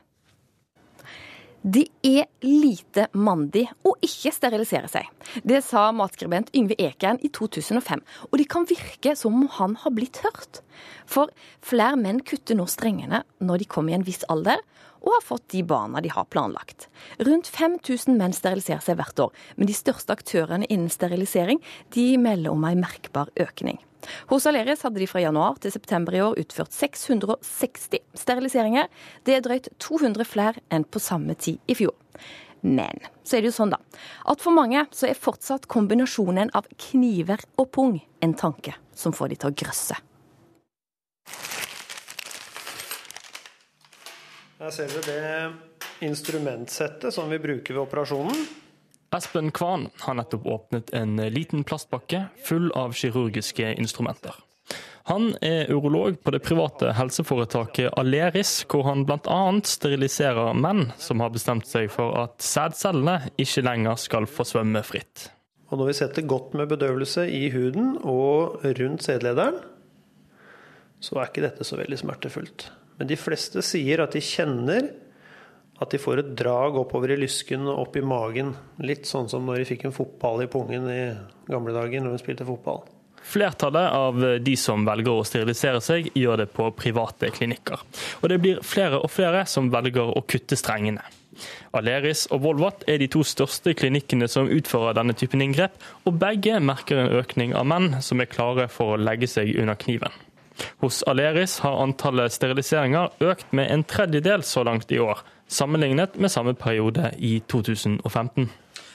[1.59, 5.09] Det er lite mandig å ikke sterilisere seg.
[5.43, 7.99] Det sa matskribent Yngve Ekern i 2005.
[8.31, 10.61] Og det kan virke som om han har blitt hørt.
[11.03, 11.27] For
[11.59, 14.63] flere menn kutter nå strengene når de kommer i en viss alder,
[15.03, 16.87] og har fått de barna de har planlagt.
[17.27, 21.59] Rundt 5000 menn steriliserer seg hvert år, men de største aktørene innen sterilisering
[21.95, 23.79] de melder om en merkbar økning.
[24.29, 28.89] Hos Aleris hadde de fra januar til september i år utført 660 steriliseringer.
[29.25, 31.95] Det er drøyt 200 flere enn på samme tid i fjor.
[32.61, 33.79] Men så er det jo sånn da,
[34.27, 39.31] at for mange så er fortsatt kombinasjonen av kniver og pung en tanke som får
[39.31, 39.99] de til å grøsse.
[44.59, 48.43] Her ser dere det instrumentsettet som vi bruker ved operasjonen.
[49.15, 54.35] Espen Kvan har nettopp åpnet en liten plastpakke full av kirurgiske instrumenter.
[55.09, 59.39] Han er urolog på det private helseforetaket Aleris, hvor han bl.a.
[59.65, 65.31] steriliserer menn som har bestemt seg for at sædcellene ikke lenger skal få svømme fritt.
[65.69, 69.57] Og når vi setter godt med bedøvelse i huden og rundt sædlederen,
[71.01, 72.69] så er ikke dette så veldig smertefullt.
[72.99, 74.91] Men de fleste sier at de kjenner
[75.79, 78.53] at de får et drag oppover i lysken og opp i magen.
[78.83, 81.01] Litt sånn som når de fikk en fotball i pungen i
[81.49, 82.83] gamle dager når de spilte fotball.
[83.29, 87.83] Flertallet av de som velger å sterilisere seg, gjør det på private klinikker.
[88.23, 91.03] Og det blir flere og flere som velger å kutte strengene.
[91.77, 95.75] Aleris og Volvat er de to største klinikkene som utfører denne typen inngrep,
[96.07, 99.77] og begge merker en økning av menn som er klare for å legge seg under
[99.79, 100.15] kniven.
[100.81, 106.31] Hos Aleris har antallet steriliseringer økt med en tredjedel så langt i år, sammenlignet med
[106.31, 108.49] samme periode i 2015.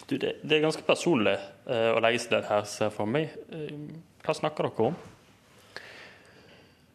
[0.07, 1.35] Du, det, det, er ganske personlig
[1.67, 3.33] uh, å legge seg ned her, ser jeg for meg.
[3.51, 4.99] Uh, hva snakker dere om?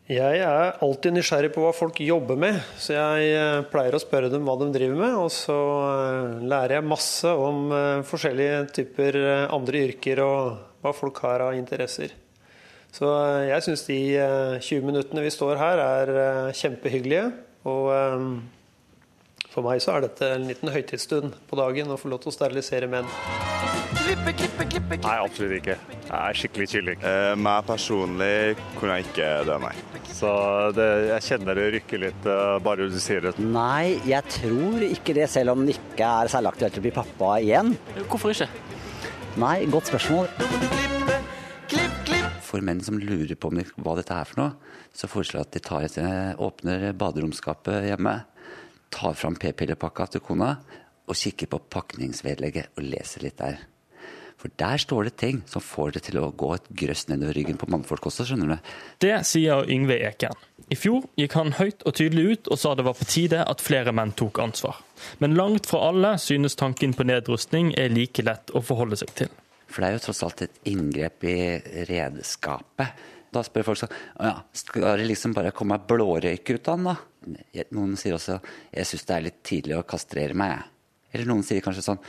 [0.10, 4.30] Jeg er alltid nysgjerrig på hva folk jobber med, så jeg uh, pleier å spørre
[4.32, 5.18] dem hva de driver med.
[5.26, 5.58] Og så
[6.40, 7.74] lærer jeg masse om
[8.10, 9.20] forskjellige typer
[9.50, 10.42] andre yrker og
[10.86, 12.14] hva folk har av interesser.
[12.94, 13.10] Så
[13.46, 14.00] jeg syns de
[14.66, 17.28] 20 minuttene vi står her, er kjempehyggelige.
[17.70, 17.92] Og
[19.60, 22.36] for meg så er dette en liten høytidsstund på dagen å få lov til å
[22.36, 23.08] sterilisere menn.
[24.00, 25.76] Klippe, klippe, klippe, nei, absolutt ikke.
[26.06, 27.04] Jeg er skikkelig kylling.
[27.10, 29.74] Eh, meg personlig kunne jeg ikke dø, nei.
[30.16, 30.32] Så
[30.78, 33.36] det, jeg kjenner det rykker litt uh, bare du sier det.
[33.44, 37.36] Nei, jeg tror ikke det, selv om det ikke er særlig aktuelt å bli pappa
[37.44, 37.76] igjen.
[38.08, 38.50] Hvorfor ikke?
[39.40, 40.32] Nei, godt spørsmål.
[42.50, 45.62] For menn som lurer på hva dette er for noe, så foreslår jeg at de
[45.68, 48.16] tar et, eh, åpner baderomsskapet hjemme
[48.94, 50.54] tar fram p-pillepakka til kona
[51.10, 53.60] og kikker på pakningsvedlegget og leser litt der.
[54.40, 57.58] For der står det ting som får det til å gå et grøss nedover ryggen
[57.60, 58.70] på mannfolk også, skjønner du.
[59.04, 60.38] Det sier Yngve Ekern.
[60.72, 63.64] I fjor gikk han høyt og tydelig ut og sa det var på tide at
[63.64, 64.80] flere menn tok ansvar.
[65.20, 69.34] Men langt fra alle synes tanken på nedrustning er like lett å forholde seg til.
[69.70, 71.40] For det er jo tross alt et inngrep i
[71.90, 73.08] redskapet.
[73.34, 76.98] Da spør folk sånn ja, Skal det liksom bare komme blårøyk ut av den, da?
[77.76, 78.40] Noen sier også
[78.74, 80.64] jeg syns det er litt tidlig å kastrere meg.
[81.14, 82.04] Eller noen sier kanskje sånn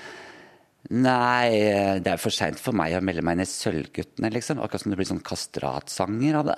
[0.91, 1.51] Nei,
[2.01, 4.63] det er for seint for meg å melde meg inn i Sølvguttene, liksom.
[4.65, 6.57] Akkurat som det blir sånn kastratsanger av det.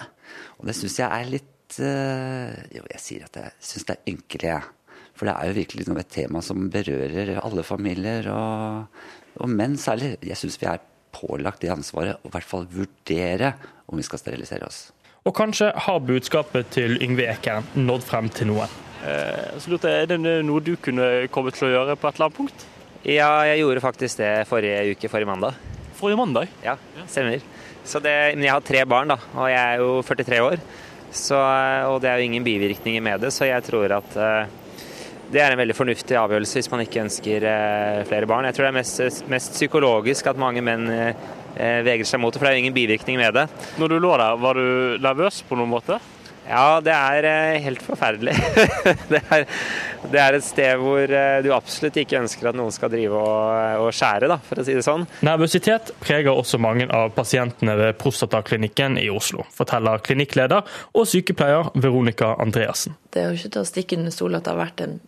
[0.60, 4.14] Og det syns jeg er litt uh, Jo, jeg sier at jeg syns det er
[4.14, 5.02] ynkelig, jeg.
[5.18, 9.02] For det er jo virkelig noe, et tema som berører alle familier, og,
[9.42, 10.14] og menn særlig.
[10.24, 10.80] Jeg syns vi er
[11.12, 13.52] pålagt det ansvaret å i hvert fall vurdere
[13.92, 14.86] om vi skal sterilisere oss.
[15.22, 18.70] Og kanskje har budskapet til Yngve Ekern nådd frem til noen.
[19.06, 22.16] Eh, så lurte jeg, Er det noe du kunne komme til å gjøre på et
[22.16, 22.64] eller annet punkt?
[23.02, 25.58] Ja, jeg gjorde faktisk det forrige uke, forrige mandag.
[25.98, 26.50] Forrige mandag?
[26.64, 26.76] Ja,
[27.10, 27.42] stemmer.
[27.84, 30.62] Så det, men jeg har tre barn, da, og jeg er jo 43 år.
[31.12, 34.52] Så, og det er jo ingen bivirkninger med det, så jeg tror at eh,
[35.32, 38.44] det er en veldig fornuftig avgjørelse hvis man ikke ønsker uh, flere barn.
[38.44, 42.40] Jeg tror det er mest, mest psykologisk at mange menn uh, vegrer seg mot det,
[42.40, 43.46] for det er jo ingen bivirkning med det.
[43.80, 46.00] Når du lå der, var du nervøs på noen måte?
[46.42, 48.34] Ja, det er helt forferdelig.
[49.12, 49.44] det, er,
[50.10, 51.12] det, er, et sted hvor
[51.44, 54.74] du absolutt ikke ønsker at noen skal drive og, og skjære, da, for å si
[54.74, 55.06] det sånn.
[55.24, 60.66] Nervøsitet preger også mange av pasientene ved Prostataklinikken i Oslo, forteller klinikkleder
[60.98, 62.98] og sykepleier Veronica Andreassen.
[63.14, 64.98] Det er jo ikke til å stikke under stol at det har vært en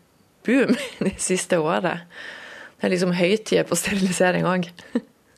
[0.46, 0.78] boom
[1.08, 2.06] de siste året.
[2.78, 4.70] Det er liksom høytider på sterilisering òg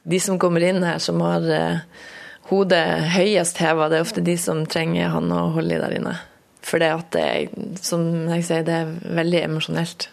[0.07, 1.85] de som kommer inn her, som har eh,
[2.51, 2.85] hodet
[3.16, 6.16] høyest heva, det er ofte de som trenger han å holde i der inne.
[6.66, 10.09] For det, at det, er, som jeg sier, det er veldig emosjonelt.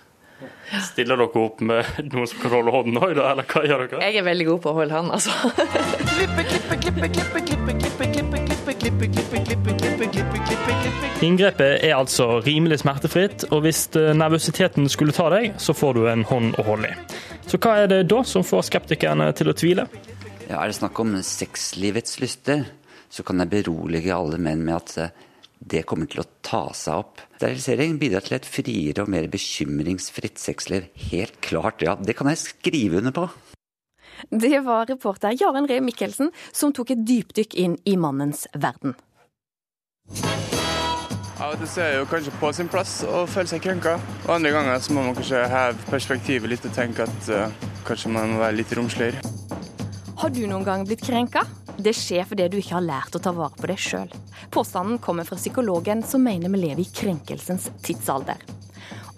[0.74, 0.82] Ja.
[0.82, 4.02] Stiller dere opp med noen som kan holde hånden òg, eller hva gjør dere?
[4.08, 5.54] Jeg er veldig god på å holde han, altså.
[6.16, 8.53] klippe, klippe, klippe, klippe, klippe, klippe, klippe
[10.12, 15.76] klippe, klippe, klippe, Inngrepet er altså rimelig smertefritt, og hvis nervøsiteten skulle ta deg, så
[15.78, 17.20] får du en hånd å holde i.
[17.48, 19.88] Så hva er det da som får skeptikerne til å tvile?
[20.50, 22.66] Ja, Er det snakk om sexlivets lyster,
[23.10, 25.14] så kan jeg berolige alle menn med at
[25.64, 27.24] det kommer til å ta seg opp.
[27.38, 30.90] Sterilisering bidrar til et friere og mer bekymringsfritt sexliv.
[31.14, 31.96] Helt klart, ja.
[31.96, 33.30] Det kan jeg skrive under på.
[34.30, 38.98] Det var reporter Jaren Ree Mikkelsen som tok et dypdykk inn i mannens verden.
[41.44, 43.98] Av og til er det jo kanskje på sin plass å føle seg krenka.
[44.24, 48.12] Og andre ganger så må man kanskje heve perspektivet litt og tenke at uh, kanskje
[48.14, 49.20] man må være litt romsligere.
[50.22, 51.44] Har du noen gang blitt krenka?
[51.76, 54.14] Det skjer fordi du ikke har lært å ta vare på deg sjøl.
[54.54, 58.40] Påstanden kommer fra psykologen som mener vi lever i krenkelsens tidsalder.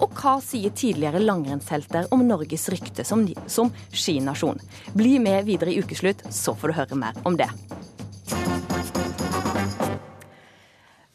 [0.02, 4.60] Og hva sier tidligere langrennshelter om Norges rykte som, som skinasjon?
[4.98, 7.52] Bli med videre i Ukeslutt, så får du høre mer om det.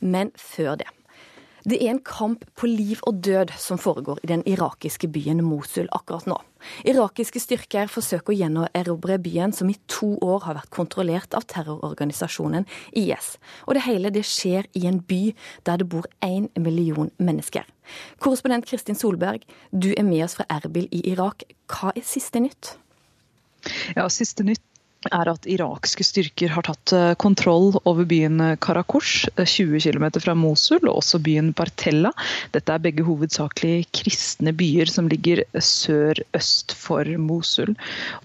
[0.01, 0.89] Men før det.
[1.69, 5.91] Det er en kamp på liv og død som foregår i den irakiske byen Mosul
[5.93, 6.39] akkurat nå.
[6.89, 12.65] Irakiske styrker forsøker å gjenerobre byen som i to år har vært kontrollert av terrororganisasjonen
[12.97, 13.35] IS.
[13.69, 15.35] Og det hele det skjer i en by
[15.69, 17.69] der det bor én million mennesker.
[18.25, 21.45] Korrespondent Kristin Solberg, du er med oss fra Erbil i Irak.
[21.69, 22.77] Hva er siste nytt?
[23.97, 24.65] Ja, Siste nytt
[25.09, 31.01] er at irakske styrker har tatt kontroll over byen Karakush, 20 km fra Mosul, og
[31.01, 32.13] også byen Bartella.
[32.53, 37.73] Dette er begge hovedsakelig kristne byer som ligger sør-øst for Mosul.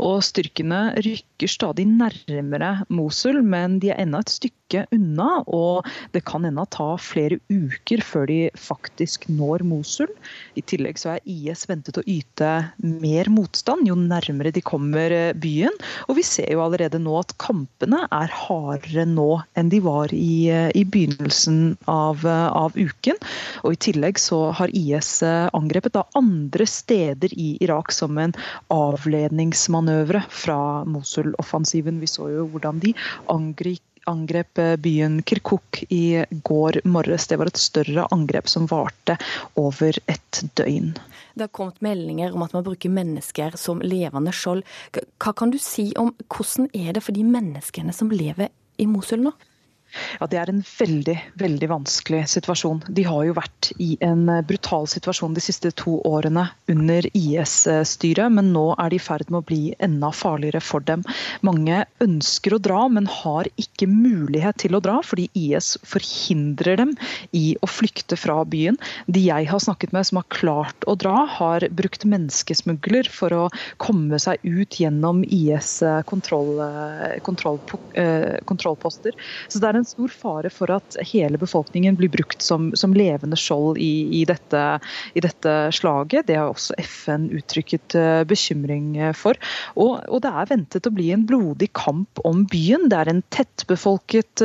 [0.03, 5.43] Og styrkene rykker stadig nærmere Mosul, men de er ennå et stykke unna.
[5.45, 10.11] Og det kan ennå ta flere uker før de faktisk når Mosul.
[10.55, 15.75] I tillegg så er IS ventet å yte mer motstand jo nærmere de kommer byen.
[16.07, 20.47] Og vi ser jo allerede nå at kampene er hardere nå enn de var i,
[20.49, 23.19] i begynnelsen av, av, uken.
[23.67, 28.33] Og I tillegg så har IS angrepet da andre steder i Irak som en
[28.73, 30.59] avledningsmanøvre fra
[31.25, 31.99] Mosul-offensiven.
[31.99, 32.95] Vi så jo hvordan de
[33.27, 37.25] angrep angrep byen Kirkuk i går morges.
[37.25, 39.17] Det var et større angrep som varte
[39.57, 40.93] over et døgn.
[41.33, 44.61] Det har kommet meldinger om at man bruker mennesker som levende skjold.
[44.93, 49.25] Hva kan du si om hvordan er det for de menneskene som lever i Mosul
[49.25, 49.33] nå?
[50.19, 52.81] Ja, Det er en veldig veldig vanskelig situasjon.
[52.89, 58.51] De har jo vært i en brutal situasjon de siste to årene under IS-styret, men
[58.55, 61.03] nå er de i ferd med å bli enda farligere for dem.
[61.45, 66.95] Mange ønsker å dra, men har ikke mulighet til å dra, fordi IS forhindrer dem
[67.35, 68.79] i å flykte fra byen.
[69.07, 73.43] De jeg har snakket med som har klart å dra, har brukt menneskesmugler for å
[73.81, 75.77] komme seg ut gjennom IS
[76.09, 76.59] kontroll,
[77.25, 77.59] kontroll,
[78.49, 79.15] kontrollposter.
[79.49, 83.37] Så det er en stor fare for at hele befolkningen blir brukt som, som levende
[83.39, 84.63] skjold i, i, dette,
[85.13, 86.27] i, dette, slaget.
[86.27, 87.95] Det har også FN uttrykket
[88.29, 89.37] bekymring for.
[89.75, 92.87] Og, og, det er ventet å bli en blodig kamp om byen.
[92.91, 94.43] Det er en tettbefolket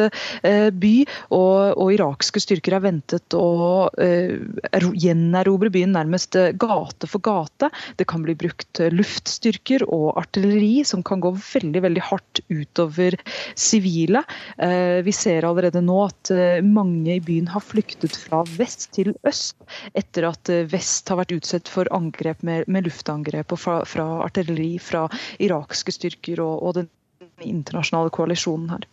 [0.80, 0.94] by,
[1.36, 3.50] og, og irakske styrker er ventet å
[3.88, 7.70] uh, gjenerobre byen nærmest gate for gate.
[8.00, 13.16] Det kan bli brukt luftstyrker og artilleri, som kan gå veldig veldig hardt utover
[13.58, 14.22] sivile.
[15.04, 16.32] Vi ser allerede nå at
[16.66, 19.56] mange i byen har flyktet fra vest til øst,
[19.94, 24.74] etter at vest har vært utsatt for angrep med, med luftangrep og fra, fra, artilleri
[24.82, 25.06] fra
[25.38, 26.90] irakske styrker og, og den
[27.40, 28.86] internasjonale koalisjonen her.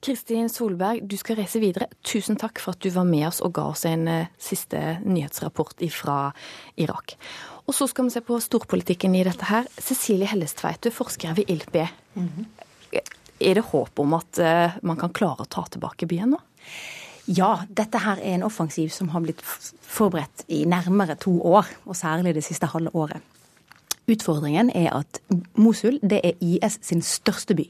[0.00, 1.88] Kristin Solberg, du skal reise videre.
[2.06, 5.82] Tusen takk for at du var med oss og ga oss en uh, siste nyhetsrapport
[5.90, 6.18] fra
[6.78, 7.16] Irak.
[7.66, 9.66] Og så skal vi se på storpolitikken i dette her.
[9.74, 11.82] Cecilie Hellestveit, du er forsker ved ILP.
[12.14, 12.46] Mm -hmm.
[13.40, 16.40] Er det håp om at uh, man kan klare å ta tilbake byen nå?
[17.28, 21.96] Ja, dette her er en offensiv som har blitt forberedt i nærmere to år, og
[21.98, 23.20] særlig det siste halve året.
[24.08, 25.20] Utfordringen er at
[25.60, 27.66] Mosul det er IS sin største by.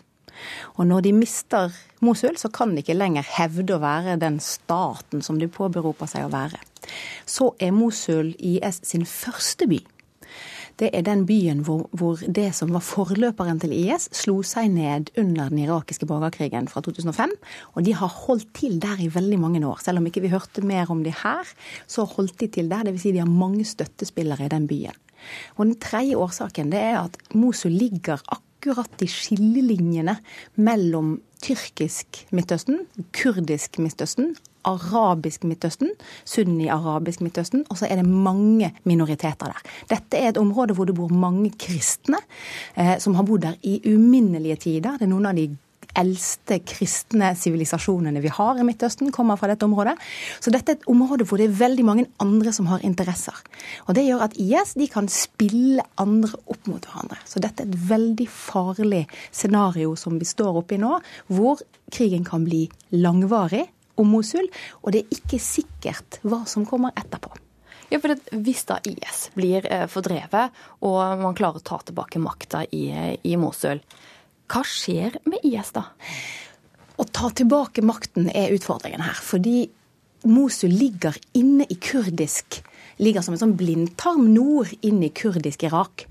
[0.78, 5.24] Og når de mister Mosul, så kan de ikke lenger hevde å være den staten
[5.26, 6.60] som de påberoper seg å være.
[7.26, 9.80] Så er Mosul IS sin første by.
[10.78, 15.10] Det er den byen hvor, hvor, det som var forløperen til IS, slo seg ned
[15.18, 17.34] under den irakiske borgerkrigen fra 2005.
[17.74, 19.82] Og de har holdt til der i veldig mange år.
[19.82, 21.50] Selv om ikke vi hørte mer om de her,
[21.90, 22.86] så holdt de til der.
[22.86, 23.02] Dvs.
[23.02, 24.98] Si de har mange støttespillere i den byen.
[25.58, 30.14] Og den tredje årsaken det er at Mosul ligger akkurat i skillelinjene
[30.62, 35.92] mellom tyrkisk Midtøsten, kurdisk Midtøsten, arabisk Midtøsten,
[36.24, 39.62] sunni-arabisk Midtøsten, og så er det mange minoriteter der.
[39.90, 42.20] Dette er et område hvor det bor mange kristne,
[42.76, 44.98] eh, som har bodd der i uminnelige tider.
[44.98, 45.48] Det er noen av de
[45.98, 49.96] eldste kristne sivilisasjonene vi har i Midtøsten, kommer fra dette området.
[50.40, 53.36] Så dette er et område hvor det er veldig mange andre som har interesser.
[53.86, 57.18] Og Det gjør at IS de kan spille andre opp mot hverandre.
[57.26, 60.98] Så dette er et veldig farlig scenario som vi står oppe i nå,
[61.32, 63.66] hvor krigen kan bli langvarig
[64.00, 64.48] om Mosul,
[64.82, 67.32] og det er ikke sikkert hva som kommer etterpå.
[67.88, 68.12] Ja, for
[68.44, 70.52] Hvis da IS blir eh, fordrevet
[70.84, 72.90] og man klarer å ta tilbake makta i,
[73.24, 73.80] i Mosul,
[74.48, 75.88] hva skjer med IS da?
[76.98, 79.16] Å ta tilbake makten er utfordringen her.
[79.16, 79.68] Fordi
[80.28, 82.60] Mosul ligger inne i kurdisk
[82.98, 86.06] ligger som en sånn blindtarm nord inn i kurdisk Irak.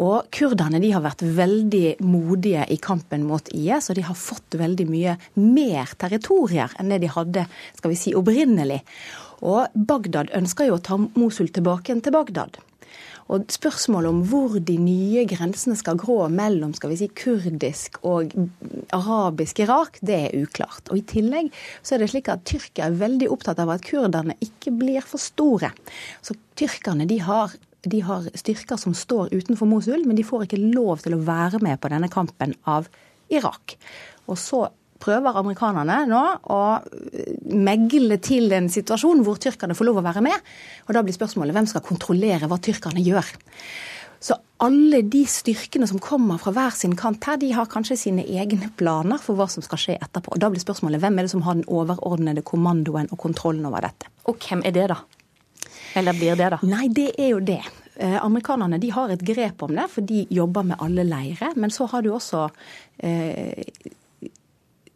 [0.00, 4.56] Og kurderne de har vært veldig modige i kampen mot IS, og de har fått
[4.60, 8.80] veldig mye mer territorier enn det de hadde skal vi si, opprinnelig.
[9.42, 12.60] Og Bagdad ønsker jo å ta Mosul tilbake til Bagdad.
[13.32, 18.34] Og spørsmålet om hvor de nye grensene skal grå mellom skal vi si, kurdisk og
[18.92, 20.90] arabisk Irak, det er uklart.
[20.90, 21.50] Og I tillegg
[21.80, 25.22] så er det slik at Tyrkia er veldig opptatt av at kurderne ikke blir for
[25.22, 25.72] store.
[26.24, 30.60] Så tyrkerne de har de har styrker som står utenfor Mosul, men de får ikke
[30.62, 32.86] lov til å være med på denne kampen av
[33.32, 33.76] Irak.
[34.30, 34.66] Og så
[35.02, 36.20] prøver amerikanerne nå
[36.54, 36.60] å
[37.50, 40.52] megle til en situasjon hvor tyrkerne får lov å være med.
[40.86, 43.32] Og da blir spørsmålet hvem skal kontrollere hva tyrkerne gjør.
[44.22, 48.22] Så alle de styrkene som kommer fra hver sin kant her, de har kanskje sine
[48.22, 50.36] egne planer for hva som skal skje etterpå.
[50.36, 53.82] Og da blir spørsmålet hvem er det som har den overordnede kommandoen og kontrollen over
[53.88, 54.12] dette.
[54.30, 55.00] Og hvem er det, da?
[55.94, 56.58] Eller blir det, da?
[56.66, 57.62] Nei, det er jo det.
[57.96, 61.56] Eh, amerikanerne de har et grep om det, for de jobber med alle leirer.
[61.60, 62.46] Men så har du også
[63.04, 63.64] eh,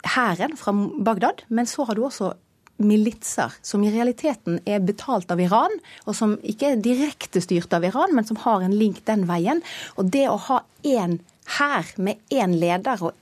[0.07, 2.33] fra Bagdad, men så har du også
[2.77, 5.73] militser som i realiteten er betalt av Iran,
[6.05, 9.63] og som ikke er direkte styrt av Iran, men som har en link den veien.
[9.97, 11.19] Og det å ha én
[11.59, 13.15] hær med én leder og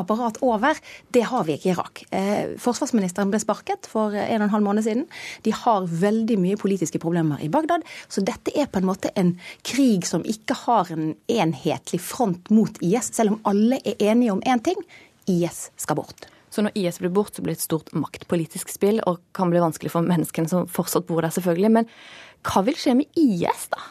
[0.00, 0.78] apparat over,
[1.14, 2.02] det har vi ikke i Irak.
[2.14, 5.06] Eh, forsvarsministeren ble sparket for en og en halv måned siden.
[5.46, 7.86] De har veldig mye politiske problemer i Bagdad.
[8.08, 12.82] Så dette er på en måte en krig som ikke har en enhetlig front mot
[12.84, 14.78] IS, selv om alle er enige om én ting.
[15.30, 16.28] IS skal bort.
[16.50, 19.62] Så når IS blir bort, så blir det et stort maktpolitisk spill, og kan bli
[19.62, 21.70] vanskelig for menneskene som fortsatt bor der, selvfølgelig.
[21.78, 21.90] Men
[22.46, 23.82] hva vil skje med IS, da?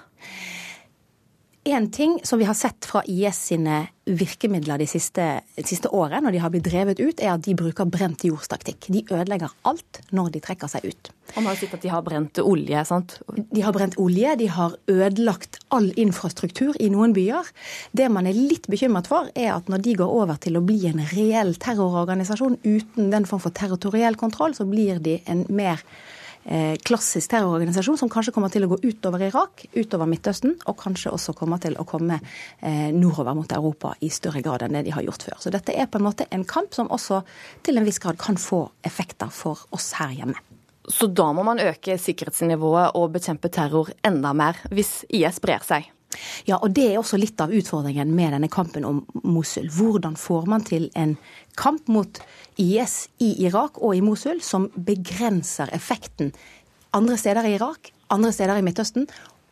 [1.70, 6.18] En ting som vi har sett fra IS sine virkemidler de siste, de siste året,
[6.26, 8.88] når de har blitt drevet ut, er at de bruker brent jordstaktikk.
[8.90, 11.12] De ødelegger alt når de trekker seg ut.
[11.36, 13.20] Og man har sett at de har brent olje, sant?
[13.54, 17.54] De har brent olje, de har ødelagt all infrastruktur i noen byer.
[17.94, 20.80] Det man er litt bekymret for, er at når de går over til å bli
[20.90, 25.86] en reell terrororganisasjon uten den form for territoriell kontroll, så blir de en mer
[26.86, 31.36] klassisk terrororganisasjon som kanskje kommer til å gå utover Irak, utover Midtøsten, og kanskje også
[31.38, 35.06] kommer til å komme eh, nordover mot Europa i større grad enn det de har
[35.06, 35.38] gjort før.
[35.44, 37.22] Så dette er på en måte en kamp som også
[37.68, 40.40] til en viss grad kan få effekter for oss her hjemme.
[40.90, 45.92] Så da må man øke sikkerhetsnivået og bekjempe terror enda mer, hvis IS brer seg?
[46.48, 49.70] Ja, og det er også litt av utfordringen med denne kampen om Mosul.
[49.70, 51.14] Hvordan får man til en
[51.60, 52.18] kamp mot
[52.60, 56.34] IS i Irak og i Mosul som begrenser effekten
[56.92, 59.06] andre steder i Irak, andre steder i Midtøsten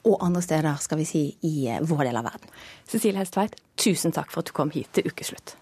[0.07, 2.51] og andre steder skal vi si, i eh, vår del av verden.
[2.89, 5.55] Cecilie Hestveit, tusen takk for at du kom hit til ukeslutt.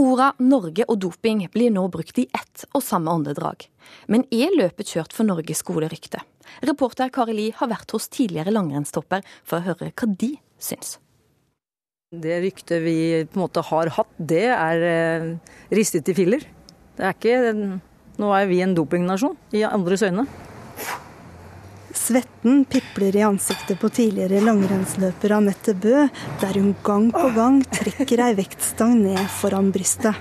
[0.00, 3.66] Orda Norge og doping blir nå brukt i ett og samme åndedrag.
[4.08, 6.22] Men er løpet kjørt for Norges gode rykte?
[6.66, 10.96] Reporter Kari Li har vært hos tidligere langrennstopper for å høre hva de syns.
[12.10, 15.26] Det ryktet vi på en måte har hatt, det er eh,
[15.70, 16.42] ristet i filler.
[16.98, 17.52] Det er ikke
[18.18, 20.24] Nå er vi en dopingnasjon i andres øyne.
[21.94, 26.08] Svetten pipler i ansiktet på tidligere langrennsløper Anette Bø,
[26.42, 30.18] der hun gang på gang trekker ei vektstang ned foran brystet.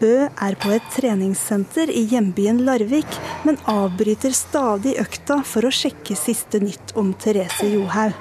[0.00, 6.16] Bø er på et treningssenter i hjembyen Larvik, men avbryter stadig økta for å sjekke
[6.16, 8.16] siste nytt om Therese Johaug.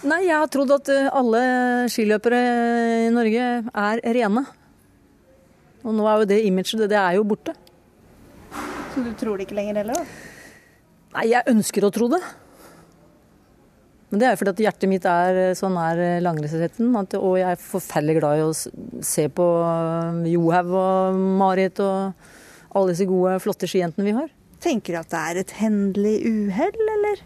[0.00, 1.40] Nei, jeg har trodd at eh, alle
[1.92, 2.38] skiløpere
[3.04, 4.46] i Norge er rene.
[5.84, 7.52] Og nå er jo det imaget, det er jo borte.
[8.94, 10.06] Så du tror det ikke lenger heller, da?
[11.18, 12.20] Nei, jeg ønsker å tro det.
[14.10, 16.88] Men det er jo fordi at hjertet mitt er sånn er langrennsretten.
[17.20, 19.46] Og jeg er forferdelig glad i å se på
[20.32, 24.32] Johaug og Marit og alle disse gode, flotte skijentene vi har.
[24.64, 27.22] Tenker du at det er et hendelig uhell, eller?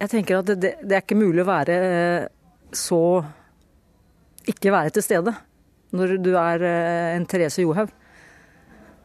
[0.00, 2.28] Jeg tenker at det, det, er ikke mulig å være eh,
[2.72, 3.20] så
[4.48, 5.34] ikke være til stede
[5.96, 7.90] når du er eh, en Therese Johaug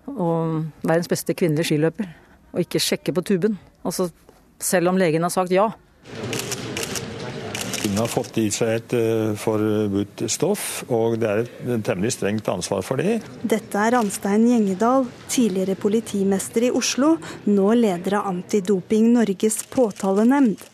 [0.06, 2.12] og verdens beste kvinnelige skiløper,
[2.54, 3.56] og ikke sjekke på tuben.
[3.82, 4.12] Altså,
[4.62, 5.72] selv om legen har sagt ja.
[7.86, 12.48] Hun har fått i seg et uh, forbudt stoff, og det er et temmelig strengt
[12.54, 13.18] ansvar for det.
[13.42, 17.16] Dette er Anstein Gjengedal, tidligere politimester i Oslo,
[17.50, 20.66] nå leder av Antidoping Norges påtalenemnd.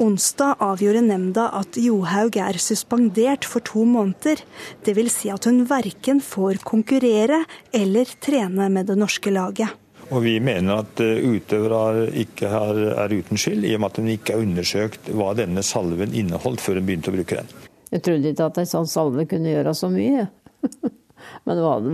[0.00, 4.40] Onsdag avgjorde nemnda at Johaug er suspendert for to måneder.
[4.86, 5.12] Dvs.
[5.12, 7.42] Si at hun verken får konkurrere
[7.76, 9.76] eller trene med det norske laget.
[10.08, 14.08] Og Vi mener at eh, utøvere ikke er uten skyld, i og med at hun
[14.14, 17.52] ikke har undersøkt hva denne salven inneholdt før hun begynte å bruke den.
[17.92, 20.30] Jeg trodde ikke at en sånn salve kunne gjøre så mye.
[21.44, 21.88] Men det var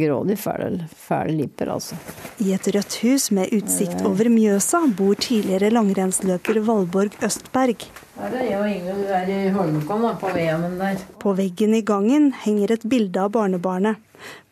[0.00, 1.98] grådig fæle, fæle lipper, altså.
[2.44, 7.88] I et rødt hus med utsikt over Mjøsa bor tidligere langrennsløper Valborg Østberg.
[8.18, 11.02] Her er jeg og Ingrid der i Holmenkollen, på VM-en der.
[11.22, 14.00] På veggen i gangen henger et bilde av barnebarnet.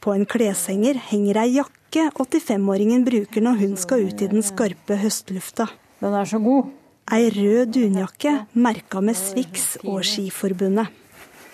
[0.01, 4.99] På en kleshenger henger ei jakke 85-åringen bruker når hun skal ut i den skarpe
[5.01, 5.67] høstlufta.
[6.03, 6.71] Den er så god.
[7.11, 10.91] Ei rød dunjakke merka med Swix og Skiforbundet.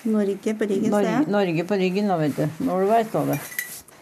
[0.03, 2.64] Norge på ryggen, Norge, Norge på ryggen, da, vet du.
[2.66, 3.38] Norway står det.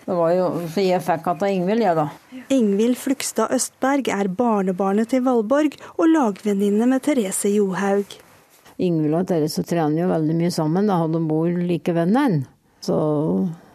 [0.06, 2.08] Det var jo, Så jeg fikk att av Ingvild, jeg, da.
[2.48, 8.16] Ingvild Flugstad Østberg er barnebarnet til Valborg og lagvenninne med Therese Johaug.
[8.80, 12.48] Ingvild og Therese trener jo veldig mye sammen, da, og de bor like ved hverandre.
[12.80, 12.96] Så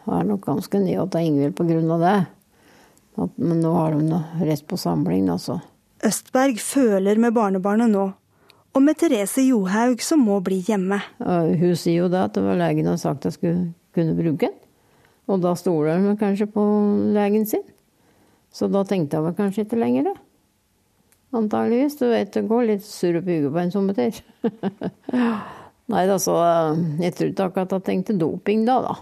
[0.10, 2.18] er nok ganske ny til Ingvild av det.
[3.38, 5.62] Men nå har de rest på samling, altså.
[6.04, 8.10] Østberg føler med barnebarnet nå
[8.76, 11.00] og med Therese Johaug som må bli hjemme.
[11.24, 13.62] Hun sier jo da at det var legen har sagt jeg skulle
[13.96, 14.58] kunne bruke den.
[15.32, 16.64] Og da stoler hun kanskje på
[17.16, 17.64] legen sin.
[18.54, 20.16] Så da tenkte jeg vel kanskje ikke lenger, det.
[21.36, 21.98] Antageligvis.
[22.00, 24.20] Du vet, det går litt surr opp i huet på en sommertid.
[25.94, 26.36] Nei da, så
[27.02, 28.96] jeg tror ikke akkurat jeg tenkte doping da, da.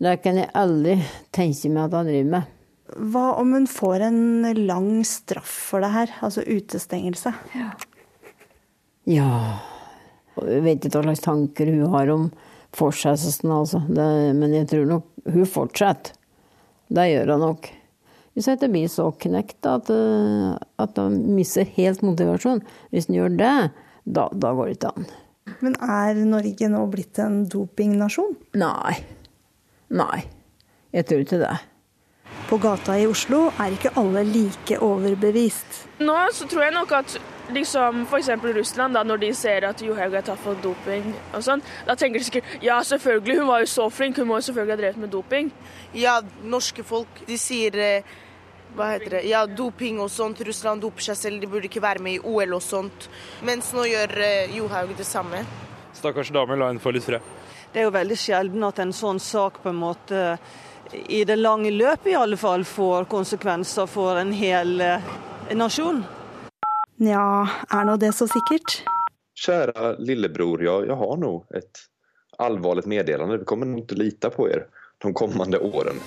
[0.00, 0.96] Det kan jeg aldri
[1.34, 2.56] tenke meg at han driver med.
[3.12, 4.22] Hva om hun får en
[4.66, 7.34] lang straff for det her, altså utestengelse?
[7.54, 7.70] Ja.
[9.10, 9.58] Ja
[10.40, 12.30] Jeg vet ikke hva slags tanker hun har om
[12.76, 13.80] fortsettelsen, altså.
[13.90, 14.06] Det,
[14.38, 16.14] men jeg tror nok hun fortsetter.
[16.90, 17.66] Det gjør hun nok.
[18.34, 22.62] Hvis hun ikke blir så knekt at, eh, at hun mister helt motivasjonen.
[22.90, 23.56] hvis hun gjør det,
[24.06, 25.08] da, da går det ikke an.
[25.60, 28.36] Men er Norge nå blitt en dopingnasjon?
[28.54, 28.94] Nei.
[29.90, 30.22] Nei.
[30.94, 31.56] Jeg tror ikke det.
[32.48, 35.84] På gata i Oslo er ikke alle like overbevist.
[36.02, 37.18] Nå så tror jeg nok at
[37.54, 38.30] liksom f.eks.
[38.56, 42.20] Russland, da, når de ser at Johaug er tatt for doping og sånn, da tenker
[42.20, 45.04] de sikkert ja, selvfølgelig, hun var jo så flink, hun må jo selvfølgelig ha drevet
[45.04, 45.52] med doping.
[45.96, 48.12] Ja, norske folk, de sier eh,
[48.76, 50.40] hva heter det, ja, doping og sånt.
[50.46, 53.08] Russland doper seg selv, de burde ikke være med i OL og sånt.
[53.46, 55.42] Mens nå gjør uh, Johaug det samme.
[55.96, 57.24] Stakkars dame, la henne få litt fred.
[57.70, 60.22] Det er jo veldig sjelden at en sånn sak på en måte
[60.90, 65.12] i det lange løpet i alle fall får konsekvenser for en hel uh,
[65.54, 66.02] nasjon.
[67.00, 68.82] Nja, er nå det så sikkert?
[69.40, 71.80] Kjære lillebror, jeg, jeg har nå et
[72.40, 73.38] alvorlig meddelende.
[73.40, 74.66] Vi kommer ikke lite på dere
[75.00, 76.02] de kommende årene.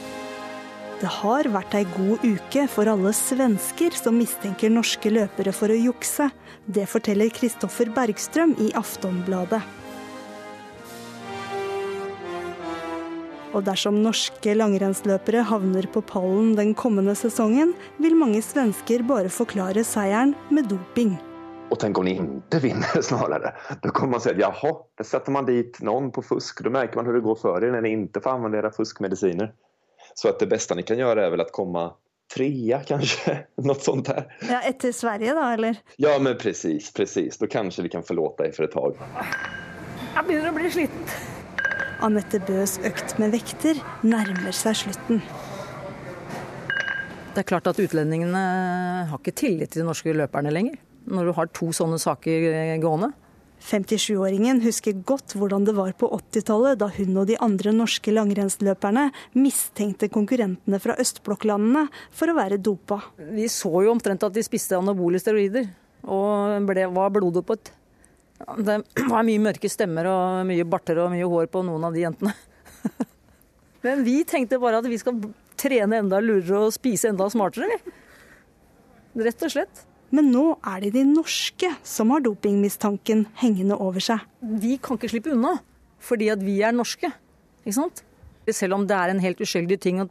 [1.02, 5.80] Det har vært ei god uke for alle svensker som mistenker norske løpere for å
[5.90, 6.30] jukse.
[6.64, 9.66] Det forteller Kristoffer Bergstrøm i Aftonbladet.
[13.54, 19.84] Og dersom norske langrennsløpere havner på pallen den kommende sesongen, vil mange svensker bare forklare
[19.86, 21.14] seieren med doping.
[21.70, 23.54] Og tenk om de ikke vinner, snarere.
[23.82, 26.64] Da kommer man si at jaha, da setter man dit noen på fusk.
[26.66, 29.54] Da merker man hvordan det går for dere når dere ikke får anvende fuskmedisiner.
[30.14, 31.88] Så at det beste dere kan gjøre, er vel å komme
[32.34, 33.36] trea, kanskje?
[33.68, 34.26] Noe sånt der.
[34.50, 35.78] Ja, Etter Sverige, da, eller?
[36.02, 36.90] Ja, men presis.
[36.94, 37.38] presis.
[37.42, 38.98] Da kanskje vi kan forlåte deg for et tak.
[40.14, 41.33] Jeg begynner å bli sliten.
[42.04, 45.22] Anette Bøs økt med vekter nærmer seg slutten.
[47.34, 48.42] Det er klart at utlendingene
[49.10, 50.76] har ikke tillit til de norske løperne lenger.
[51.08, 53.14] Når du har to sånne saker gående.
[53.64, 59.06] 57-åringen husker godt hvordan det var på 80-tallet, da hun og de andre norske langrennsløperne
[59.40, 63.00] mistenkte konkurrentene fra østblokklandene for å være dopa.
[63.32, 65.72] Vi så jo omtrent at de spiste anabole steroider
[66.04, 67.72] og ble, var bloddopet.
[68.44, 68.80] Det
[69.10, 72.34] var mye mørke stemmer og mye barter og mye hår på noen av de jentene.
[73.86, 75.20] Men vi tenkte bare at vi skal
[75.60, 77.80] trene enda lurere og spise enda smartere.
[79.20, 79.84] Rett og slett.
[80.14, 84.22] Men nå er det de norske som har dopingmistanken hengende over seg.
[84.62, 85.56] Vi kan ikke slippe unna,
[86.04, 87.10] fordi at vi er norske.
[87.64, 88.04] Ikke sant?
[88.52, 90.10] Selv om det er en helt uskyldig ting å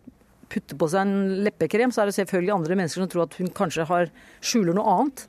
[0.53, 3.53] putte på seg en leppekrem, så er det selvfølgelig andre mennesker som tror at hun
[3.55, 4.11] kanskje har,
[4.45, 5.27] skjuler noe annet.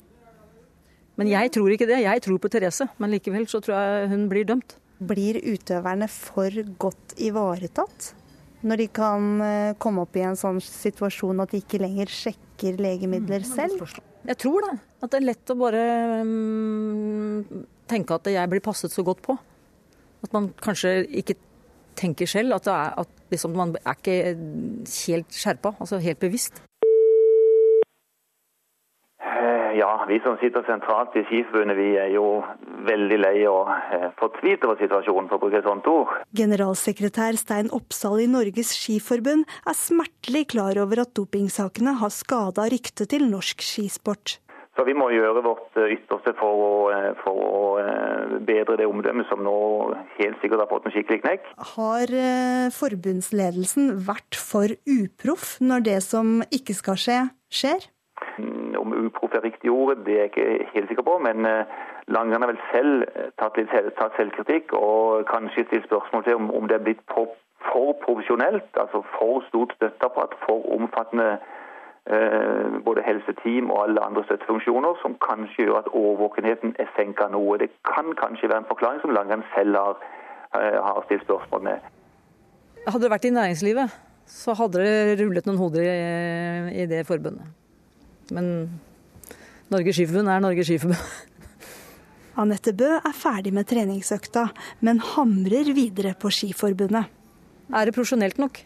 [1.20, 2.02] Men jeg tror ikke det.
[2.04, 2.88] Jeg tror på Therese.
[3.02, 4.78] Men likevel så tror jeg hun blir dømt.
[5.04, 8.14] Blir utøverne for godt ivaretatt?
[8.64, 12.80] Når de kan eh, komme opp i en sånn situasjon at de ikke lenger sjekker
[12.82, 13.84] legemidler selv?
[14.24, 14.78] Jeg tror det.
[15.04, 15.88] At det er lett å bare
[16.24, 19.36] um, tenke at jeg blir passet så godt på.
[20.24, 21.36] At man kanskje ikke
[22.00, 26.64] tenker selv at, er, at liksom man er ikke helt skjerpa, altså helt bevisst.
[29.74, 32.44] Ja, vi som sitter sentralt i Skiforbundet, vi er jo
[32.86, 36.12] veldig lei og eh, fortvilt over situasjonen, for å bruke et sånt ord.
[36.38, 43.10] Generalsekretær Stein Oppsal i Norges Skiforbund er smertelig klar over at dopingsakene har skada ryktet
[43.16, 44.38] til norsk skisport.
[44.78, 47.64] Så vi må gjøre vårt eh, ytterste for å, eh, for å
[48.46, 49.56] bedre det omdømmet som nå
[50.20, 51.50] helt sikkert har fått en skikkelig knekk.
[51.74, 52.14] Har
[52.78, 57.20] forbundsledelsen vært for uproff når det som ikke skal skje,
[57.50, 57.90] skjer?
[59.06, 61.18] Uproff er riktig ord, det er jeg ikke helt sikker på.
[61.26, 61.48] Men
[62.08, 63.06] langrenn har vel selv
[63.42, 67.36] tatt litt tatt selvkritikk og kanskje stilt spørsmål til om, om det er blitt for,
[68.06, 68.70] profesjonelt.
[68.80, 71.30] Altså for stort støtteapparat, for omfattende
[72.12, 77.58] eh, både helseteam og alle andre støttefunksjoner, som kanskje gjør at årvåkenheten er senka noe.
[77.64, 80.08] Det kan kanskje være en forklaring som langrenn selv har,
[80.60, 81.92] eh, har stilt spørsmål med.
[82.88, 87.48] Hadde det vært i næringslivet, så hadde det rullet noen hoder i, i det forbundet.
[88.32, 88.46] Men
[89.74, 91.02] Norges Skiforbund er Norges Skiforbund.
[92.44, 94.48] Anette Bø er ferdig med treningsøkta,
[94.86, 97.10] men hamrer videre på Skiforbundet.
[97.74, 98.60] Er det profesjonelt nok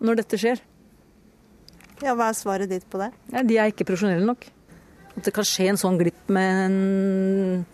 [0.00, 0.60] når dette skjer?
[2.00, 3.10] Ja, Hva er svaret ditt på det?
[3.32, 4.46] Ja, de er ikke profesjonelle nok.
[5.18, 7.64] At det kan skje en sånn glipp med en,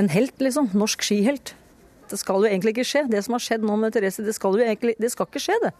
[0.00, 0.72] en helt, liksom.
[0.74, 1.54] Norsk skihelt.
[2.10, 3.04] Det skal jo egentlig ikke skje.
[3.10, 5.58] Det som har skjedd nå med Therese, det skal jo egentlig Det skal ikke skje,
[5.62, 5.74] det.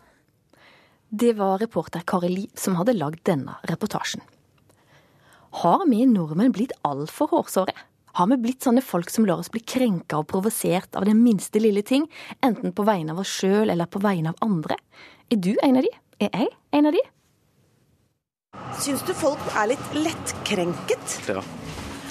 [1.11, 4.23] Det var reporter Kari Li som hadde lagd denne reportasjen.
[5.51, 7.75] Har vi nordmenn blitt altfor hårsåre?
[8.15, 11.63] Har vi blitt sånne folk som lar oss bli krenka og provosert av den minste
[11.63, 12.07] lille ting,
[12.43, 14.79] enten på vegne av oss sjøl eller på vegne av andre?
[15.31, 15.93] Er du en av de?
[16.23, 17.03] Er jeg en av de?
[18.83, 21.19] Syns du folk er litt lettkrenket?
[21.31, 21.43] Ja.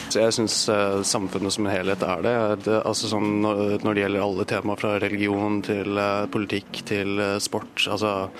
[0.09, 2.37] Jeg syns uh, samfunnet som en helhet er det.
[2.65, 7.85] det altså sånn, når, det gjelder alle temaer fra religion til uh, politikk til sport.
[7.87, 8.31] altså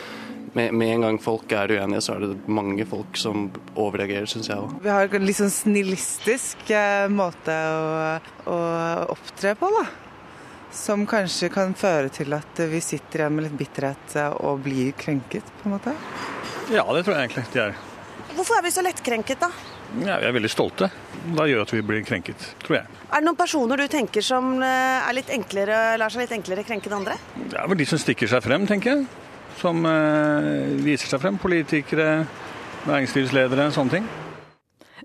[0.54, 4.50] med, med, en gang folk er uenige, så er det mange folk som overreagerer, syns
[4.52, 4.70] jeg.
[4.84, 6.72] Vi har en litt sånn snillistisk
[7.14, 8.14] måte å,
[8.50, 8.60] å,
[9.16, 9.88] opptre på, da.
[10.76, 15.48] Som kanskje kan føre til at vi sitter igjen med litt bitterhet og blir krenket,
[15.62, 15.96] på en måte.
[16.70, 17.78] Ja, det tror jeg egentlig de er.
[18.36, 19.50] Hvorfor er vi så lettkrenket, da?
[20.06, 20.92] Ja, vi er veldig stolte.
[21.34, 23.00] Da gjør at vi blir krenket, tror jeg.
[23.10, 26.92] Er det noen personer du tenker som er litt enklere, lar seg litt enklere krenke
[26.92, 27.18] enn andre?
[27.40, 29.08] Det er vel de som stikker seg frem, tenker jeg.
[29.60, 31.38] Som uh, viser seg frem.
[31.42, 32.10] Politikere,
[32.88, 34.10] næringslivsledere, sånne ting.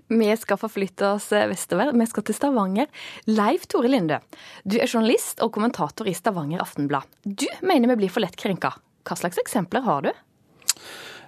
[0.05, 1.91] Vi skal forflytte oss vestover.
[1.97, 2.89] Vi skal til Stavanger.
[3.25, 4.19] Leif Tore Linde,
[4.63, 7.09] du er journalist og kommentator i Stavanger Aftenblad.
[7.25, 8.75] Du mener vi blir for lett krenka.
[9.05, 10.11] Hva slags eksempler har du?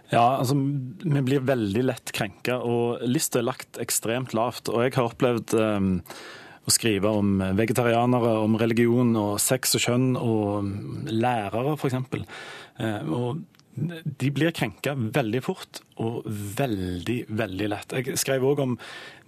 [0.09, 4.71] Ja, altså vi blir veldig lett krenka, og lista er lagt ekstremt lavt.
[4.71, 5.89] Og jeg har opplevd um,
[6.63, 11.99] å skrive om vegetarianere, om religion og sex og kjønn, og lærere f.eks.
[12.77, 13.45] Uh, og
[13.77, 16.25] de blir krenka veldig fort og
[16.57, 17.93] veldig, veldig lett.
[17.93, 18.77] Jeg skrev òg om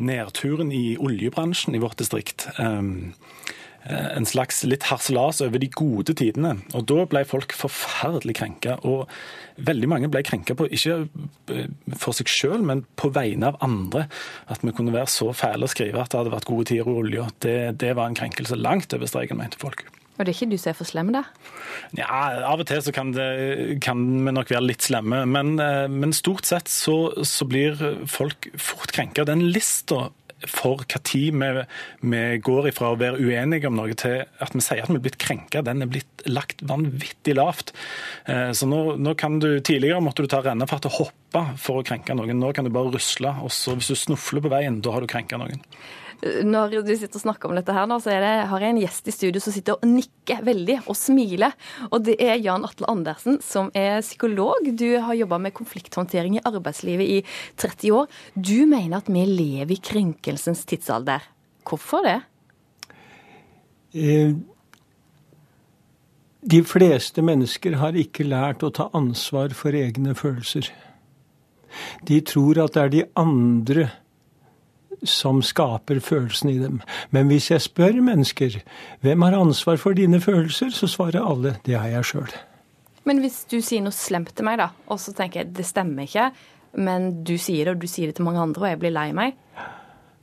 [0.02, 2.48] nedturen i oljebransjen i vårt distrikt.
[2.58, 3.14] Um,
[3.90, 6.58] en slags litt harselas over de gode tidene.
[6.76, 8.76] Og da ble folk forferdelig krenka.
[8.88, 9.08] Og
[9.70, 11.08] veldig mange ble krenka på, ikke
[12.00, 14.08] for seg sjøl, men på vegne av andre.
[14.52, 17.00] At vi kunne være så fæle å skrive at det hadde vært gode tider i
[17.06, 17.30] olja.
[17.40, 19.86] Det, det var en krenkelse langt over streken, mente folk.
[20.20, 21.24] Og det ikke du som er for slem, da?
[21.96, 25.24] Ja, Av og til så kan, det, kan vi nok være litt slemme.
[25.32, 27.80] Men, men stort sett så, så, blir
[28.12, 29.24] folk fort krenka.
[29.26, 30.10] Den lista
[30.48, 31.64] for tid vi,
[32.00, 35.04] vi går ifra å være uenige om noe til at vi sier at vi er
[35.04, 37.74] blitt krenka, den er blitt lagt vanvittig lavt.
[38.30, 41.86] Eh, så nå, nå kan du, Tidligere måtte du ta rennefart og hoppe for å
[41.86, 42.40] krenke noen.
[42.40, 45.12] Nå kan du bare rusle, og så hvis du snufler på veien, da har du
[45.12, 45.62] krenka noen.
[46.20, 49.08] Når du sitter og snakker om dette, her nå, så det, har jeg en gjest
[49.08, 51.56] i studio som sitter og nikker veldig og smiler.
[51.90, 54.68] Og Det er Jan Atle Andersen, som er psykolog.
[54.76, 57.22] Du har jobba med konflikthåndtering i arbeidslivet i
[57.56, 58.12] 30 år.
[58.36, 61.24] Du mener at vi lever i krenkelsens tidsalder.
[61.64, 62.20] Hvorfor det?
[63.96, 64.36] Eh,
[66.40, 70.70] de fleste mennesker har ikke lært å ta ansvar for egne følelser.
[72.08, 73.90] De tror at det er de andre
[75.04, 76.82] som skaper følelsen i dem.
[77.16, 78.60] Men hvis jeg spør mennesker
[79.06, 82.38] hvem har ansvar for dine følelser, så svarer alle det har jeg sjøl.
[83.08, 86.06] Men hvis du sier noe slemt til meg, da, og så tenker jeg det stemmer
[86.06, 86.30] ikke,
[86.78, 89.10] men du sier det, og du sier det til mange andre, og jeg blir lei
[89.18, 89.38] meg,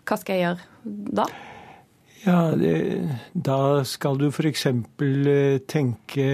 [0.07, 1.27] hva skal jeg gjøre da?
[2.27, 2.75] Ja, det,
[3.33, 4.67] da skal du f.eks.
[4.67, 6.29] Eh, tenke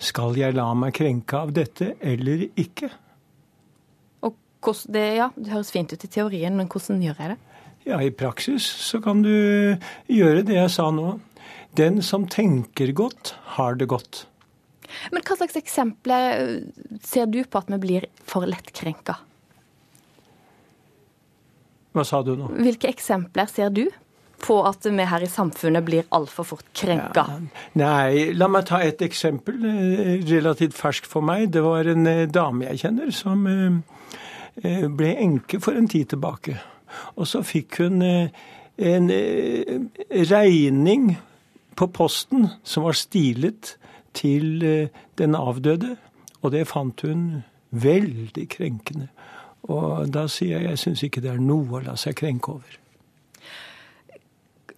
[0.00, 2.88] skal jeg la meg krenke av dette eller ikke?
[4.24, 7.53] Og hvordan, det, ja, det høres fint ut i teorien, men hvordan gjør jeg det?
[7.84, 9.34] Ja, i praksis så kan du
[10.08, 11.18] gjøre det jeg sa nå.
[11.76, 14.24] Den som tenker godt, har det godt.
[15.12, 19.18] Men hva slags eksempler eh, ser du på at vi blir for lettkrenka?
[21.94, 22.48] Hva sa du nå?
[22.56, 23.84] Hvilke eksempler ser du
[24.44, 27.26] på at vi her i samfunnet blir altfor fort krenka?
[27.26, 27.38] Ja,
[27.80, 29.60] nei, la meg ta et eksempel.
[29.60, 31.50] Eh, relativt ferskt for meg.
[31.52, 33.44] Det var en eh, dame jeg kjenner som
[34.54, 36.54] ble enke for en tid tilbake.
[37.16, 38.28] Og så fikk hun eh,
[38.78, 39.80] en eh,
[40.30, 41.14] regning
[41.78, 43.74] på posten som var stilet
[44.14, 45.96] til eh, den avdøde,
[46.42, 49.08] og det fant hun veldig krenkende.
[49.64, 52.80] Og da sier jeg jeg syns ikke det er noe å la seg krenke over.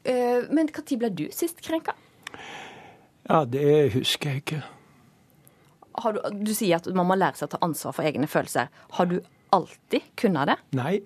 [0.07, 1.97] Men når ble du sist krenka?
[3.27, 4.61] Ja, det husker jeg ikke.
[5.97, 8.71] Du, du, sier at man må lære seg å ta ansvar for egne følelser.
[8.99, 9.17] Har du
[9.55, 10.57] alltid kunnet det?
[10.79, 11.01] Nei,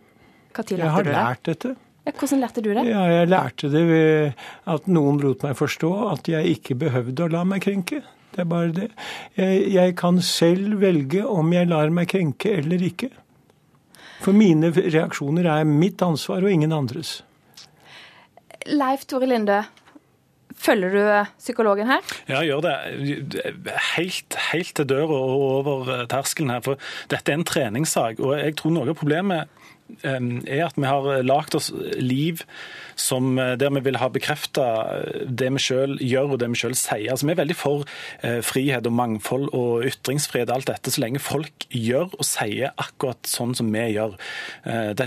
[0.51, 0.85] hva lærte du det?
[0.85, 1.75] Jeg har lært dette.
[2.07, 2.85] Ja, hvordan lærte du det?
[2.89, 4.45] Ja, jeg lærte det ved
[4.75, 8.03] at noen lot meg forstå at jeg ikke behøvde å la meg krenke.
[8.31, 8.91] Det er bare det.
[9.37, 13.11] Jeg, jeg kan selv velge om jeg lar meg krenke eller ikke.
[14.21, 17.21] For mine reaksjoner er mitt ansvar og ingen andres.
[18.69, 19.63] Leif Tore Linde,
[20.61, 21.05] Følger du
[21.39, 22.05] psykologen her?
[22.29, 23.55] Ja, jeg gjør det.
[23.95, 26.61] Helt, helt til døra og over terskelen her.
[26.65, 28.21] For dette er en treningssak.
[28.21, 29.49] Og jeg tror noe av problemet
[30.05, 32.45] er at vi har lagd oss liv
[33.01, 34.67] som, eh, der vi vil ha bekrefta
[34.97, 37.11] eh, det vi sjøl gjør og det vi sjøl sier.
[37.13, 37.87] Altså, vi er veldig for
[38.27, 42.75] eh, frihet og mangfold og ytringsfrihet og alt dette, så lenge folk gjør og sier
[42.81, 44.17] akkurat sånn som vi gjør.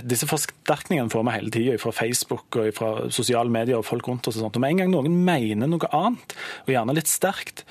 [0.08, 4.28] Disse forsterkningene får vi hele tida fra Facebook og fra sosiale medier og folk rundt
[4.30, 4.38] oss.
[4.38, 4.58] og sånt.
[4.58, 7.64] Og Med en gang noen mener noe annet, og gjerne litt sterkt,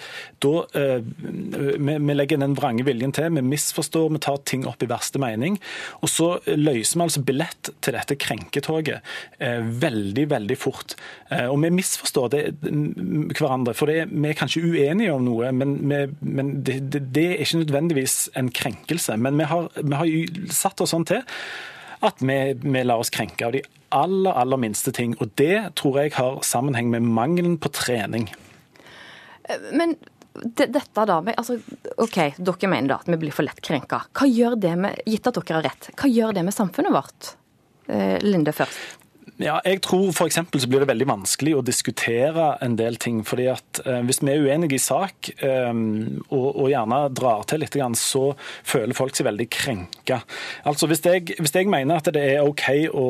[0.43, 4.91] da vi, vi legger den vrange viljen til, vi misforstår, vi tar ting opp i
[4.91, 5.59] verste mening.
[6.03, 9.01] Og så løser vi altså billett til dette krenketoget
[9.43, 10.97] eh, veldig, veldig fort.
[11.31, 15.77] Eh, og vi misforstår det, hverandre, for det, vi er kanskje uenige om noe, men,
[15.83, 19.19] men det, det, det, er ikke nødvendigvis en krenkelse.
[19.21, 21.23] Men vi har, vi har satt oss sånn til
[22.03, 23.63] at vi, vi lar oss krenke av de
[23.95, 25.15] aller, aller minste ting.
[25.21, 28.31] Og det tror jeg har sammenheng med mangelen på trening.
[29.75, 29.97] Men
[30.35, 31.59] dette da med, altså,
[32.01, 34.03] OK, dere mener da at vi blir for lett krenka.
[34.17, 37.35] Hva gjør det med, gitt at dere har rett, hva gjør det med samfunnet vårt?
[37.93, 39.02] Eh, Linde først.
[39.43, 43.23] Ja, jeg tror for så blir det veldig vanskelig å diskutere en del ting.
[43.27, 45.73] fordi at eh, Hvis vi er uenige i sak, eh,
[46.31, 48.23] og, og, gjerne drar til litt, så
[48.65, 50.21] føler folk seg veldig krenka.
[50.69, 53.09] Altså, hvis jeg, hvis jeg mener at det er OK å,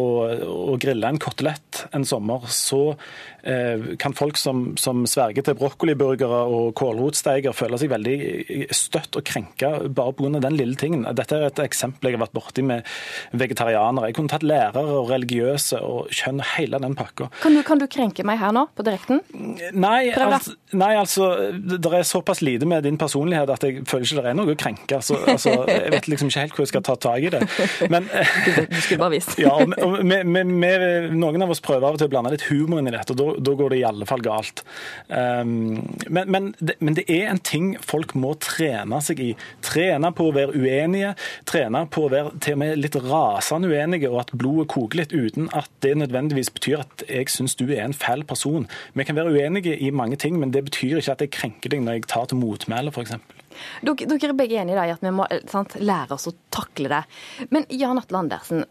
[0.72, 2.94] å grille en kotelett en sommer, så
[3.44, 8.16] eh, kan folk som, som sverger til brokkoliburgere og kålrotsteiger, føle seg veldig
[8.72, 10.40] støtt og krenka bare pga.
[10.40, 11.04] den lille tingen.
[11.12, 12.88] Dette er et eksempel jeg har vært borti med
[13.36, 14.10] vegetarianere.
[14.10, 17.28] Jeg kunne tatt lærere og religiøse og kjønn, hele den pakka.
[17.42, 19.20] Kan du, kan du, krenke meg her nå, på direkten?
[19.74, 24.22] Nei, altså, nei, altså det er såpass lite med din personlighet at jeg føler ikke
[24.22, 24.98] det er noe å krenke.
[24.98, 27.42] Altså, altså, jeg vet liksom ikke helt hvor jeg skal ta tak i det.
[27.92, 28.08] Men,
[28.72, 29.36] du skulle bare visst.
[29.42, 32.34] ja, og, og med, med, med, noen av oss prøver av og til å blande
[32.34, 34.64] litt humor inn i dette, og da går det i alle fall galt.
[35.08, 39.30] Um, men, men, det, men det er en ting folk må trene seg i.
[39.64, 41.14] Trene på å være uenige,
[41.48, 45.14] trene på å være til og med litt rasende uenige, og at blodet koker litt
[45.14, 48.66] uten at det nødvendigvis betyr at jeg syns du er en fæl person.
[48.94, 51.84] Vi kan være uenige i mange ting, men det betyr ikke at jeg krenker deg
[51.84, 53.16] når jeg tar til motmæle, f.eks.
[53.84, 57.02] Dere, dere er begge enige i at vi må sant, lære oss å takle det.
[57.52, 58.64] Men Jan Atle Andersen,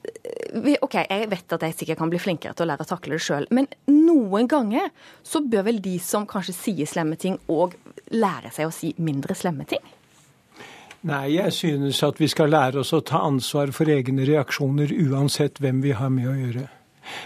[0.63, 3.17] vi, ok, jeg vet at jeg sikkert kan bli flinkere til å lære å takle
[3.17, 4.91] det sjøl, men noen ganger
[5.23, 7.77] så bør vel de som kanskje sier slemme ting, òg
[8.11, 9.83] lære seg å si mindre slemme ting?
[11.07, 15.57] Nei, jeg synes at vi skal lære oss å ta ansvar for egne reaksjoner uansett
[15.61, 16.67] hvem vi har med å gjøre.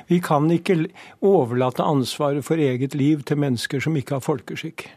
[0.07, 0.77] Vi kan ikke
[1.25, 4.88] overlate ansvaret for eget liv til mennesker som ikke har folkeskikk.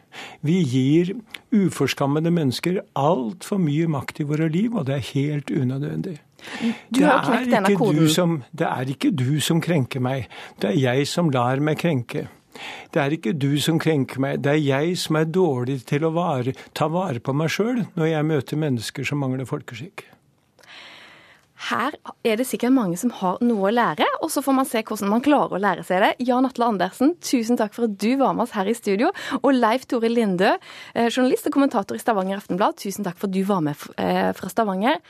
[0.45, 1.13] Vi gir
[1.55, 6.17] uforskammede mennesker altfor mye makt i våre liv, og det er helt unødvendig.
[6.95, 8.09] Denne koden.
[8.09, 10.29] Som, det er ikke du som krenker meg,
[10.61, 12.27] det er jeg som lar meg krenke.
[12.93, 16.13] Det er ikke du som krenker meg, det er jeg som er dårlig til å
[16.15, 20.07] vare, ta vare på meg sjøl når jeg møter mennesker som mangler folkeskikk.
[21.67, 24.83] Her er det sikkert mange som har noe å lære, og så får man se
[24.85, 26.11] hvordan man klarer å lære seg det.
[26.29, 29.11] Jan Atle Andersen, tusen takk for at du var med oss her i studio.
[29.41, 30.55] Og Leif Tore Lindø,
[30.95, 34.31] eh, journalist og kommentator i Stavanger Aftenblad, tusen takk for at du var med eh,
[34.37, 35.03] fra Stavanger.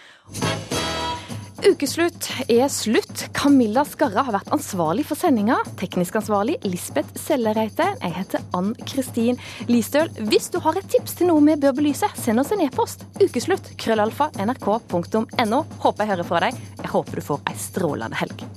[1.60, 3.26] Ukeslutt er slutt.
[3.36, 5.58] Camilla Skarra har vært ansvarlig for sendinga.
[5.80, 7.90] Teknisk ansvarlig Lisbeth Sellereite.
[8.00, 10.08] Jeg heter Ann Kristin Listøl.
[10.32, 13.04] Hvis du har et tips til noe vi bør belyse, send oss en e-post.
[13.20, 13.74] Ukeslutt.
[13.82, 14.32] Krøllalfa.
[14.40, 15.64] nrk.no.
[15.84, 16.66] Håper jeg hører fra deg.
[16.80, 18.48] Jeg håper du får ei strålende helg.